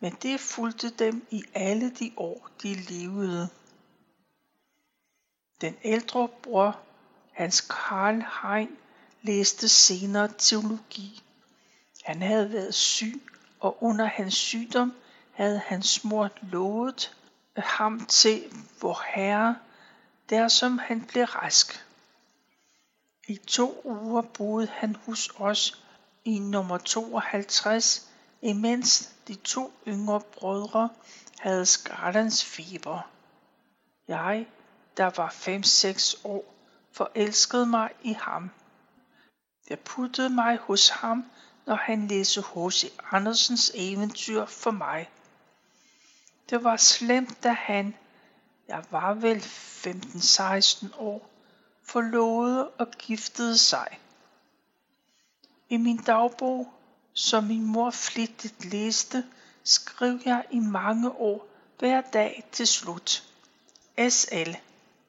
men 0.00 0.12
det 0.22 0.40
fulgte 0.40 0.90
dem 0.90 1.26
i 1.30 1.44
alle 1.54 1.90
de 1.90 2.12
år, 2.16 2.48
de 2.62 2.74
levede. 2.74 3.48
Den 5.60 5.76
ældre 5.84 6.28
bror, 6.42 6.80
Hans 7.38 7.60
Karl 7.60 8.22
Hein, 8.42 8.76
læste 9.22 9.68
senere 9.68 10.28
teologi. 10.38 11.22
Han 12.04 12.22
havde 12.22 12.52
været 12.52 12.74
syg, 12.74 13.22
og 13.60 13.82
under 13.82 14.04
hans 14.04 14.34
sygdom 14.34 14.94
havde 15.32 15.58
hans 15.58 16.04
mor 16.04 16.30
lovet 16.42 17.16
ham 17.56 18.06
til 18.06 18.44
vor 18.80 19.02
herre, 19.14 19.56
der 20.30 20.48
som 20.48 20.78
han 20.78 21.04
blev 21.04 21.24
rask. 21.24 21.86
I 23.28 23.36
to 23.36 23.80
uger 23.84 24.22
boede 24.22 24.66
han 24.66 24.96
hos 25.06 25.30
os 25.36 25.84
i 26.24 26.38
nummer 26.38 26.78
52, 26.78 28.08
imens 28.42 29.14
de 29.28 29.34
to 29.34 29.72
yngre 29.88 30.20
brødre 30.20 30.88
havde 31.38 31.66
skarlens 31.66 32.44
feber. 32.44 33.10
Jeg, 34.08 34.46
der 34.96 35.10
var 35.16 35.30
5-6 35.30 36.20
år, 36.24 36.57
forelskede 36.98 37.66
mig 37.66 37.90
i 38.02 38.12
ham. 38.12 38.50
Jeg 39.70 39.78
puttede 39.78 40.30
mig 40.30 40.58
hos 40.58 40.88
ham, 40.88 41.24
når 41.66 41.74
han 41.74 42.08
læste 42.08 42.42
H.C. 42.42 42.92
Andersens 43.12 43.70
eventyr 43.74 44.46
for 44.46 44.70
mig. 44.70 45.10
Det 46.50 46.64
var 46.64 46.76
slemt, 46.76 47.42
da 47.42 47.52
han, 47.52 47.94
jeg 48.68 48.84
var 48.90 49.14
vel 49.14 49.38
15-16 49.38 50.86
år, 50.98 51.30
forlovede 51.82 52.68
og 52.68 52.90
giftede 52.90 53.58
sig. 53.58 53.98
I 55.68 55.76
min 55.76 55.96
dagbog, 55.96 56.72
som 57.14 57.44
min 57.44 57.64
mor 57.64 57.90
flittigt 57.90 58.64
læste, 58.64 59.24
skrev 59.64 60.20
jeg 60.24 60.44
i 60.50 60.58
mange 60.58 61.10
år 61.10 61.48
hver 61.78 62.00
dag 62.00 62.48
til 62.52 62.66
slut. 62.66 63.24
SL. 64.08 64.50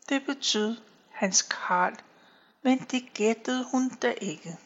Det 0.09 0.25
betød 0.25 0.77
Hans 1.19 1.41
Karl, 1.41 1.95
men 2.61 2.79
det 2.79 3.13
gættede 3.13 3.65
hun 3.71 3.89
da 3.89 4.13
ikke. 4.21 4.57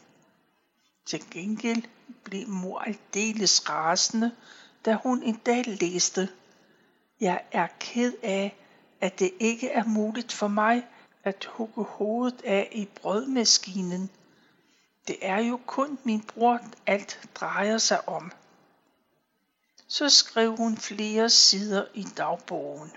Til 1.05 1.29
gengæld 1.31 1.83
blev 2.23 2.47
mor 2.47 2.79
aldeles 2.79 3.69
rasende, 3.69 4.31
da 4.85 4.93
hun 5.03 5.23
en 5.23 5.35
dag 5.35 5.63
læste. 5.67 6.29
Jeg 7.19 7.43
er 7.51 7.67
ked 7.79 8.13
af, 8.23 8.55
at 9.01 9.19
det 9.19 9.31
ikke 9.39 9.69
er 9.69 9.83
muligt 9.83 10.33
for 10.33 10.47
mig 10.47 10.87
at 11.23 11.45
hugge 11.45 11.83
hovedet 11.83 12.41
af 12.41 12.69
i 12.71 12.85
brødmaskinen. 12.85 14.09
Det 15.07 15.17
er 15.21 15.37
jo 15.39 15.59
kun 15.65 15.99
min 16.03 16.21
bror, 16.21 16.59
alt 16.85 17.29
drejer 17.35 17.77
sig 17.77 18.09
om. 18.09 18.31
Så 19.87 20.09
skrev 20.09 20.55
hun 20.55 20.77
flere 20.77 21.29
sider 21.29 21.85
i 21.93 22.03
dagbogen. 22.17 22.91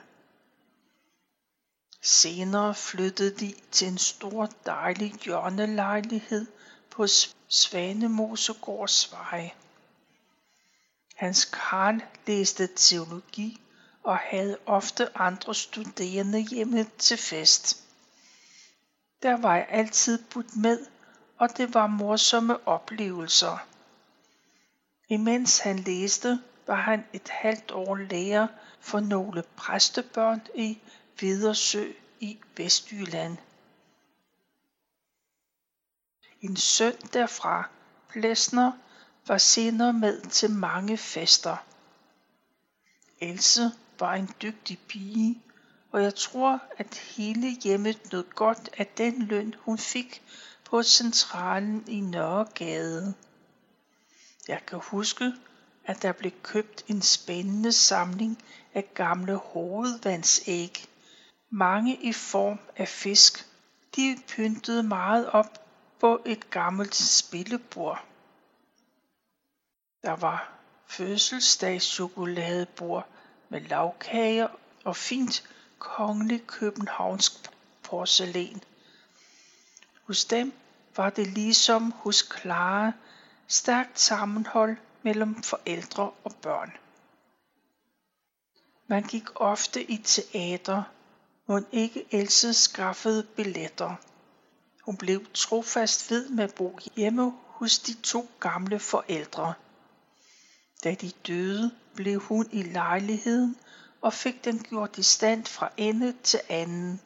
Senere 2.07 2.75
flyttede 2.75 3.37
de 3.37 3.55
til 3.71 3.89
en 3.89 3.99
stor 3.99 4.51
dejlig 4.67 5.15
hjørnelejlighed 5.25 6.47
på 6.91 7.07
Svanemosegårdsvej. 7.49 9.53
Hans 11.15 11.45
Karl 11.45 12.01
læste 12.27 12.69
teologi 12.77 13.61
og 14.03 14.17
havde 14.17 14.59
ofte 14.67 15.19
andre 15.19 15.55
studerende 15.55 16.41
hjemme 16.41 16.87
til 16.99 17.17
fest. 17.17 17.83
Der 19.23 19.37
var 19.37 19.57
jeg 19.57 19.67
altid 19.69 20.25
budt 20.31 20.57
med, 20.57 20.87
og 21.39 21.57
det 21.57 21.75
var 21.75 21.87
morsomme 21.87 22.69
oplevelser. 22.69 23.67
Imens 25.09 25.59
han 25.59 25.79
læste, 25.79 26.41
var 26.67 26.81
han 26.81 27.05
et 27.13 27.29
halvt 27.29 27.71
år 27.71 27.95
lærer 27.95 28.47
for 28.81 29.01
nogle 29.01 29.43
præstebørn 29.57 30.41
i 30.55 30.79
Vedersø 31.21 31.93
i 32.21 32.39
Vestjylland. 32.57 33.37
En 36.41 36.57
søn 36.57 36.97
derfra, 37.13 37.69
Plesner, 38.09 38.73
var 39.27 39.39
senere 39.39 39.93
med 39.93 40.21
til 40.21 40.51
mange 40.51 40.97
fester. 40.97 41.57
Else 43.21 43.73
var 43.99 44.15
en 44.15 44.31
dygtig 44.43 44.79
pige, 44.89 45.43
og 45.93 46.03
jeg 46.03 46.15
tror, 46.15 46.63
at 46.79 46.95
hele 46.95 47.51
hjemmet 47.51 48.13
nød 48.13 48.25
godt 48.35 48.71
af 48.79 48.87
den 48.87 49.23
løn, 49.23 49.55
hun 49.59 49.79
fik 49.79 50.23
på 50.65 50.83
centralen 50.83 51.85
i 51.89 52.01
Nørregade. 52.01 53.15
Jeg 54.49 54.63
kan 54.67 54.79
huske, 54.83 55.33
at 55.85 56.03
der 56.03 56.13
blev 56.13 56.33
købt 56.43 56.85
en 56.89 57.03
spændende 57.03 57.73
samling 57.73 58.43
af 58.75 58.95
gamle 58.95 59.35
hovedvandsæg. 59.37 60.87
Mange 61.51 62.03
i 62.03 62.13
form 62.13 62.59
af 62.77 62.89
fisk. 62.89 63.47
De 63.97 64.19
pyntede 64.29 64.83
meget 64.83 65.31
op 65.31 65.67
på 66.01 66.23
et 66.27 66.51
gammelt 66.51 66.95
spillebord. 66.95 68.05
Der 70.03 70.17
var 70.17 70.53
fødselsdagschokoladebord 70.87 73.07
med 73.49 73.61
lavkager 73.61 74.49
og 74.85 74.97
fint 74.97 75.49
kongelig 75.79 76.47
københavnsk 76.47 77.33
porcelæn. 77.83 78.63
Hos 80.03 80.25
dem 80.25 80.53
var 80.97 81.11
det 81.11 81.27
ligesom 81.27 81.93
hos 81.93 82.29
Clara 82.41 82.93
stærkt 83.47 84.01
sammenhold 84.01 84.77
mellem 85.03 85.43
forældre 85.43 86.11
og 86.25 86.35
børn. 86.43 86.73
Man 88.87 89.03
gik 89.03 89.25
ofte 89.35 89.91
i 89.91 89.97
teater, 89.97 90.83
hun 91.47 91.67
ikke 91.73 92.07
Else 92.11 92.55
skaffede 92.55 93.23
billetter. 93.23 93.95
Hun 94.83 94.97
blev 94.97 95.27
trofast 95.35 96.11
ved 96.11 96.29
med 96.29 96.45
at 96.45 96.55
bo 96.55 96.79
hjemme 96.97 97.33
hos 97.47 97.79
de 97.79 97.95
to 97.95 98.31
gamle 98.41 98.79
forældre. 98.79 99.55
Da 100.85 100.95
de 100.95 101.11
døde, 101.11 101.71
blev 101.95 102.21
hun 102.21 102.49
i 102.53 102.63
lejligheden 102.63 103.57
og 104.01 104.13
fik 104.13 104.45
den 104.45 104.59
gjort 104.59 104.99
i 104.99 105.03
stand 105.03 105.47
fra 105.47 105.71
ende 105.77 106.15
til 106.23 106.41
anden. 106.49 107.01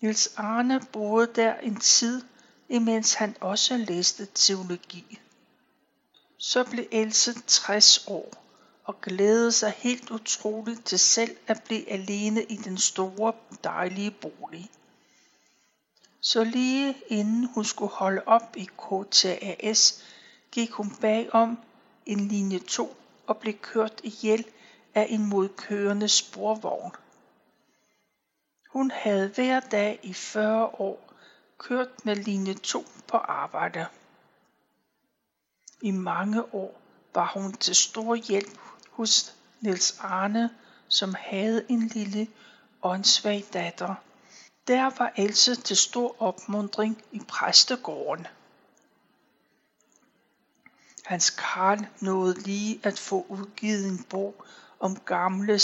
Nils 0.00 0.34
Arne 0.36 0.80
boede 0.92 1.26
der 1.34 1.54
en 1.54 1.76
tid, 1.76 2.22
imens 2.68 3.14
han 3.14 3.36
også 3.40 3.76
læste 3.76 4.28
teologi. 4.34 5.18
Så 6.38 6.64
blev 6.64 6.86
Else 6.90 7.34
60 7.46 8.04
år 8.06 8.43
og 8.84 9.00
glædede 9.00 9.52
sig 9.52 9.70
helt 9.76 10.10
utroligt 10.10 10.84
til 10.84 10.98
selv 10.98 11.36
at 11.46 11.62
blive 11.64 11.90
alene 11.90 12.42
i 12.44 12.56
den 12.56 12.78
store, 12.78 13.32
dejlige 13.64 14.10
bolig. 14.10 14.70
Så 16.20 16.44
lige 16.44 16.96
inden 17.08 17.44
hun 17.54 17.64
skulle 17.64 17.92
holde 17.92 18.22
op 18.26 18.56
i 18.56 18.68
KTAS, 18.78 20.04
gik 20.52 20.70
hun 20.70 20.96
bagom 21.00 21.58
en 22.06 22.28
linje 22.28 22.58
2 22.58 22.96
og 23.26 23.36
blev 23.36 23.54
kørt 23.54 24.00
ihjel 24.02 24.44
af 24.94 25.06
en 25.10 25.26
modkørende 25.26 26.08
sporvogn. 26.08 26.92
Hun 28.68 28.90
havde 28.90 29.28
hver 29.28 29.60
dag 29.60 30.00
i 30.02 30.12
40 30.12 30.64
år 30.64 31.12
kørt 31.58 32.04
med 32.04 32.16
linje 32.16 32.54
2 32.54 32.84
på 33.08 33.16
arbejde. 33.16 33.86
I 35.82 35.90
mange 35.90 36.54
år 36.54 36.80
var 37.14 37.30
hun 37.34 37.52
til 37.52 37.74
stor 37.74 38.14
hjælp 38.14 38.58
hos 38.94 39.34
Niels 39.60 39.98
Arne, 40.00 40.50
som 40.88 41.14
havde 41.18 41.64
en 41.68 41.88
lille 41.88 42.28
åndssvag 42.82 43.44
datter. 43.52 43.94
Der 44.66 44.90
var 44.98 45.12
Else 45.16 45.54
til 45.54 45.76
stor 45.76 46.22
opmundring 46.22 47.02
i 47.12 47.20
præstegården. 47.28 48.26
Hans 51.04 51.30
Karl 51.30 51.86
nåede 52.00 52.40
lige 52.40 52.80
at 52.82 52.98
få 52.98 53.26
udgivet 53.28 53.88
en 53.88 54.02
bog 54.02 54.44
om 54.80 55.00
gamle 55.00 55.58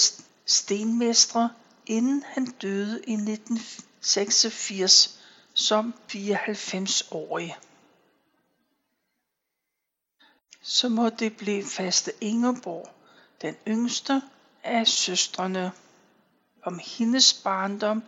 stenmestre, 0.46 1.50
inden 1.86 2.24
han 2.26 2.46
døde 2.46 3.04
i 3.06 3.12
1986 3.12 5.20
som 5.54 5.94
94-årig. 6.12 7.56
Så 10.62 10.88
må 10.88 11.08
det 11.08 11.36
blive 11.36 11.64
faste 11.64 12.12
Ingeborg, 12.20 12.88
den 13.42 13.56
yngste 13.68 14.22
af 14.64 14.86
søstrene. 14.86 15.72
Om 16.62 16.80
hendes 16.84 17.34
barndom 17.34 18.02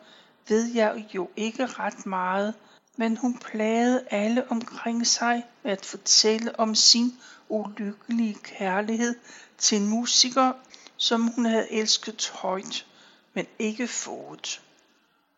ved 0.48 0.64
jeg 0.74 1.08
jo 1.14 1.30
ikke 1.36 1.66
ret 1.66 2.06
meget, 2.06 2.54
men 2.96 3.16
hun 3.16 3.38
plagede 3.38 4.04
alle 4.10 4.50
omkring 4.50 5.06
sig 5.06 5.44
med 5.62 5.72
at 5.72 5.86
fortælle 5.86 6.60
om 6.60 6.74
sin 6.74 7.18
ulykkelige 7.48 8.34
kærlighed 8.34 9.14
til 9.58 9.78
en 9.78 9.86
musiker, 9.86 10.52
som 10.96 11.28
hun 11.28 11.44
havde 11.44 11.72
elsket 11.72 12.28
højt, 12.34 12.86
men 13.34 13.46
ikke 13.58 13.88
fået. 13.88 14.62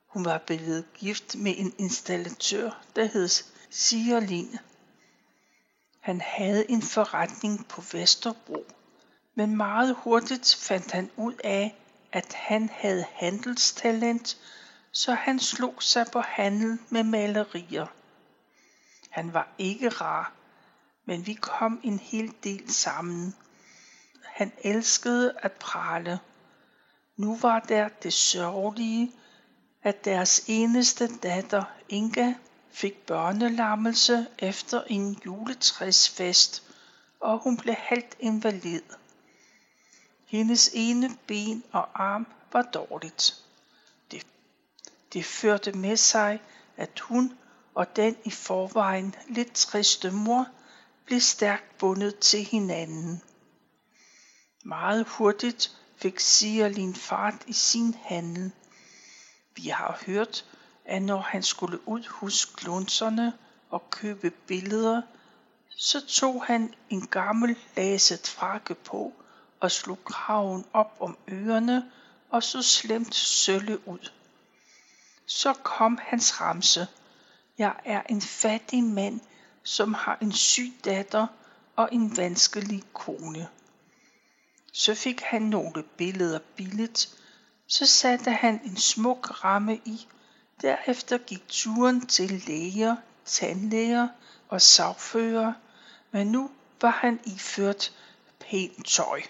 Hun 0.07 0.25
var 0.25 0.39
blevet 0.39 0.85
gift 0.95 1.37
med 1.37 1.55
en 1.57 1.75
installatør, 1.79 2.83
der 2.97 3.05
hed 3.05 3.29
Sierlin. 3.71 4.59
Han 6.01 6.21
havde 6.21 6.71
en 6.71 6.83
forretning 6.83 7.69
på 7.69 7.83
Vesterbro, 7.93 8.67
men 9.35 9.57
meget 9.57 9.95
hurtigt 9.95 10.57
fandt 10.61 10.91
han 10.91 11.11
ud 11.17 11.35
af, 11.45 11.77
at 12.13 12.33
han 12.35 12.71
havde 12.73 13.05
handelstalent, 13.13 14.39
så 14.93 15.15
han 15.15 15.39
slog 15.41 15.83
sig 15.83 16.07
på 16.13 16.21
handel 16.21 16.79
med 16.89 17.03
malerier. 17.03 17.87
Han 19.11 19.33
var 19.33 19.49
ikke 19.59 19.89
rar, 19.89 20.33
men 21.05 21.27
vi 21.27 21.35
kom 21.35 21.81
en 21.83 21.99
hel 21.99 22.33
del 22.45 22.73
sammen. 22.73 23.35
Han 24.25 24.53
elskede 24.63 25.35
at 25.43 25.53
prale. 25.53 26.21
Nu 27.17 27.37
var 27.37 27.61
der 27.61 27.89
det 27.89 28.13
sørgelige, 28.13 29.13
at 29.83 30.05
deres 30.05 30.45
eneste 30.47 31.17
datter, 31.17 31.65
Inga, 31.89 32.35
fik 32.71 33.07
børnelammelse 33.07 34.27
efter 34.39 34.83
en 34.87 35.19
juletræsfest, 35.27 36.63
og 37.21 37.39
hun 37.39 37.57
blev 37.57 37.75
halvt 37.79 38.17
invalid. 38.19 38.83
Hendes 40.35 40.71
ene 40.73 41.17
ben 41.27 41.65
og 41.73 41.89
arm 41.95 42.27
var 42.53 42.63
dårligt. 42.63 43.45
Det, 44.11 44.27
det 45.13 45.25
førte 45.25 45.73
med 45.73 45.97
sig, 45.97 46.41
at 46.77 47.01
hun 47.01 47.39
og 47.75 47.97
den 47.97 48.17
i 48.25 48.31
forvejen 48.31 49.15
lidt 49.29 49.55
triste 49.55 50.11
mor 50.11 50.47
blev 51.05 51.21
stærkt 51.21 51.79
bundet 51.79 52.19
til 52.19 52.45
hinanden. 52.45 53.23
Meget 54.65 55.07
hurtigt 55.09 55.77
fik 55.97 56.21
Sierlin 56.21 56.95
fart 56.95 57.45
i 57.47 57.53
sin 57.53 57.95
handel. 57.95 58.53
Vi 59.57 59.69
har 59.69 60.03
hørt, 60.07 60.45
at 60.85 61.03
når 61.03 61.21
han 61.21 61.43
skulle 61.43 61.89
ud 61.89 62.09
hos 62.09 62.45
klunserne 62.45 63.33
og 63.71 63.91
købe 63.91 64.31
billeder, 64.31 65.03
så 65.77 66.07
tog 66.07 66.45
han 66.45 66.75
en 66.91 67.07
gammel 67.07 67.57
laset 67.77 68.27
frakke 68.27 68.75
på 68.75 69.13
og 69.65 69.71
slog 69.71 70.05
kraven 70.05 70.65
op 70.73 70.97
om 71.01 71.19
ørerne 71.29 71.91
og 72.31 72.43
så 72.43 72.63
slemt 72.63 73.15
sølle 73.15 73.89
ud. 73.89 74.11
Så 75.27 75.53
kom 75.53 75.99
hans 76.03 76.41
ramse. 76.41 76.87
Jeg 77.59 77.75
er 77.85 78.03
en 78.09 78.21
fattig 78.21 78.85
mand, 78.85 79.21
som 79.63 79.95
har 79.95 80.19
en 80.21 80.33
syg 80.33 80.73
datter 80.85 81.27
og 81.77 81.89
en 81.93 82.17
vanskelig 82.17 82.83
kone. 82.93 83.49
Så 84.73 84.95
fik 84.95 85.21
han 85.21 85.43
nogle 85.43 85.83
billeder 85.83 86.39
billigt, 86.57 87.09
så 87.67 87.87
satte 87.87 88.31
han 88.31 88.61
en 88.65 88.77
smuk 88.77 89.45
ramme 89.45 89.77
i. 89.77 90.07
Derefter 90.63 91.19
gik 91.19 91.49
turen 91.49 92.07
til 92.07 92.43
læger, 92.47 92.97
tandlæger 93.25 94.09
og 94.49 94.63
sagfører, 94.63 95.53
men 96.11 96.27
nu 96.27 96.51
var 96.81 96.91
han 96.91 97.21
iført 97.25 97.93
pænt 98.41 98.87
tøj. 98.87 99.23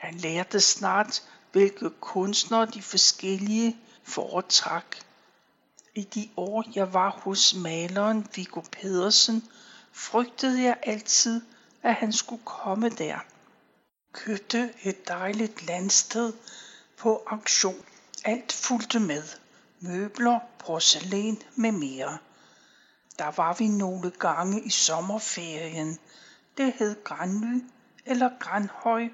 Han 0.00 0.14
lærte 0.14 0.60
snart, 0.60 1.22
hvilke 1.52 1.90
kunstnere 1.90 2.66
de 2.66 2.82
forskellige 2.82 3.76
foretrak. 4.02 4.96
I 5.94 6.02
de 6.02 6.28
år 6.36 6.64
jeg 6.74 6.94
var 6.94 7.10
hos 7.10 7.54
maleren 7.54 8.26
Viggo 8.34 8.60
Pedersen, 8.72 9.48
frygtede 9.92 10.62
jeg 10.62 10.76
altid, 10.82 11.42
at 11.82 11.94
han 11.94 12.12
skulle 12.12 12.42
komme 12.44 12.88
der. 12.88 13.18
Købte 14.12 14.74
et 14.82 15.08
dejligt 15.08 15.66
landsted 15.66 16.32
på 16.96 17.22
auktion. 17.26 17.84
Alt 18.24 18.52
fulgte 18.52 19.00
med. 19.00 19.22
Møbler, 19.80 20.38
porcelæn 20.58 21.42
med 21.54 21.72
mere. 21.72 22.18
Der 23.18 23.30
var 23.36 23.54
vi 23.54 23.68
nogle 23.68 24.10
gange 24.10 24.62
i 24.62 24.70
sommerferien. 24.70 25.98
Det 26.56 26.72
hed 26.72 27.04
Granly 27.04 27.62
eller 28.06 28.30
Granhøj 28.40 29.08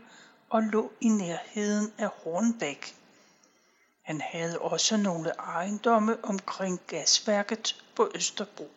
og 0.51 0.63
lå 0.63 0.93
i 1.01 1.09
nærheden 1.09 1.93
af 1.99 2.09
Hornbæk. 2.09 2.97
Han 4.03 4.21
havde 4.21 4.59
også 4.59 4.97
nogle 4.97 5.31
ejendomme 5.31 6.25
omkring 6.25 6.81
gasværket 6.87 7.85
på 7.97 8.11
Østerbro. 8.15 8.71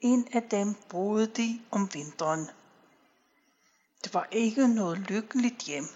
En 0.00 0.28
af 0.32 0.42
dem 0.42 0.74
boede 0.88 1.26
de 1.26 1.60
om 1.70 1.94
vinteren. 1.94 2.50
Det 4.04 4.14
var 4.14 4.28
ikke 4.30 4.68
noget 4.68 4.98
lykkeligt 4.98 5.62
hjem. 5.62 5.88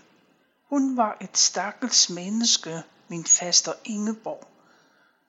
Hun 0.65 0.97
var 0.97 1.17
et 1.21 1.39
stakkels 1.39 2.11
menneske, 2.11 2.83
min 3.09 3.25
faster 3.25 3.73
Ingeborg. 3.85 4.49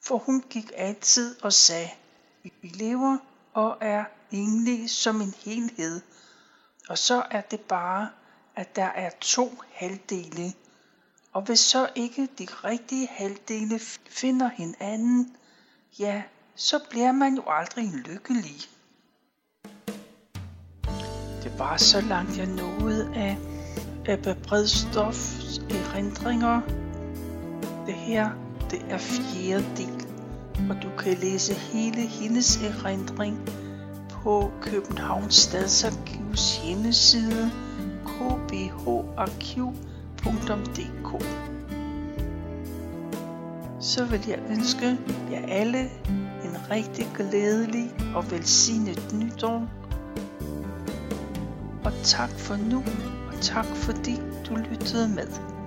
For 0.04 0.18
hun 0.18 0.42
gik 0.50 0.72
altid 0.76 1.44
og 1.44 1.54
sagde, 1.54 1.90
vi 2.44 2.52
lever 2.68 3.18
og 3.54 3.78
er 3.82 4.06
enlige 4.32 4.90
som 4.90 5.22
en 5.22 5.34
helhed. 5.46 6.02
Og 6.90 6.98
så 6.98 7.24
er 7.32 7.42
det 7.42 7.60
bare, 7.60 8.10
at 8.60 8.76
der 8.76 8.86
er 8.86 9.10
to 9.22 9.62
halvdele. 9.74 10.54
Og 11.34 11.42
hvis 11.42 11.60
så 11.60 11.90
ikke 11.96 12.28
de 12.40 12.48
rigtige 12.64 13.08
halvdele 13.12 13.80
finder 14.10 14.50
hinanden, 14.50 15.36
ja, 16.00 16.24
så 16.56 16.80
bliver 16.90 17.12
man 17.12 17.36
jo 17.36 17.44
aldrig 17.48 17.92
lykkelig. 17.94 18.56
Det 21.44 21.60
var 21.60 21.78
så 21.78 22.02
langt 22.02 22.38
jeg 22.38 22.46
nåede 22.46 23.12
af 23.16 23.38
Ebbe 24.08 24.38
Bredstofs 24.44 25.62
erindringer. 25.70 26.62
Det 27.86 27.96
her, 27.96 28.30
det 28.70 28.82
er 28.90 28.98
fjerde 28.98 29.66
del, 29.78 30.08
og 30.70 30.84
du 30.84 30.90
kan 30.98 31.18
læse 31.18 31.54
hele 31.54 32.02
hendes 32.02 32.58
erindring 32.58 33.50
på 34.10 34.52
Københavns 34.62 35.36
Stadsarkivs 35.36 36.58
hjemmeside 36.66 37.69
kbharkiv.dk 38.50 39.64
Så 43.80 44.06
vil 44.06 44.24
jeg 44.28 44.40
ønske 44.50 44.98
jer 45.32 45.46
alle 45.48 45.82
en 46.44 46.58
rigtig 46.72 47.08
glædelig 47.18 47.92
og 48.16 48.32
velsignet 48.32 49.14
nytår. 49.14 49.68
Og 51.86 51.92
tak 52.04 52.30
for 52.30 52.56
nu, 52.56 52.84
og 53.28 53.34
tak 53.42 53.66
fordi 53.66 54.16
du 54.50 54.56
lyttede 54.56 55.10
med. 55.10 55.59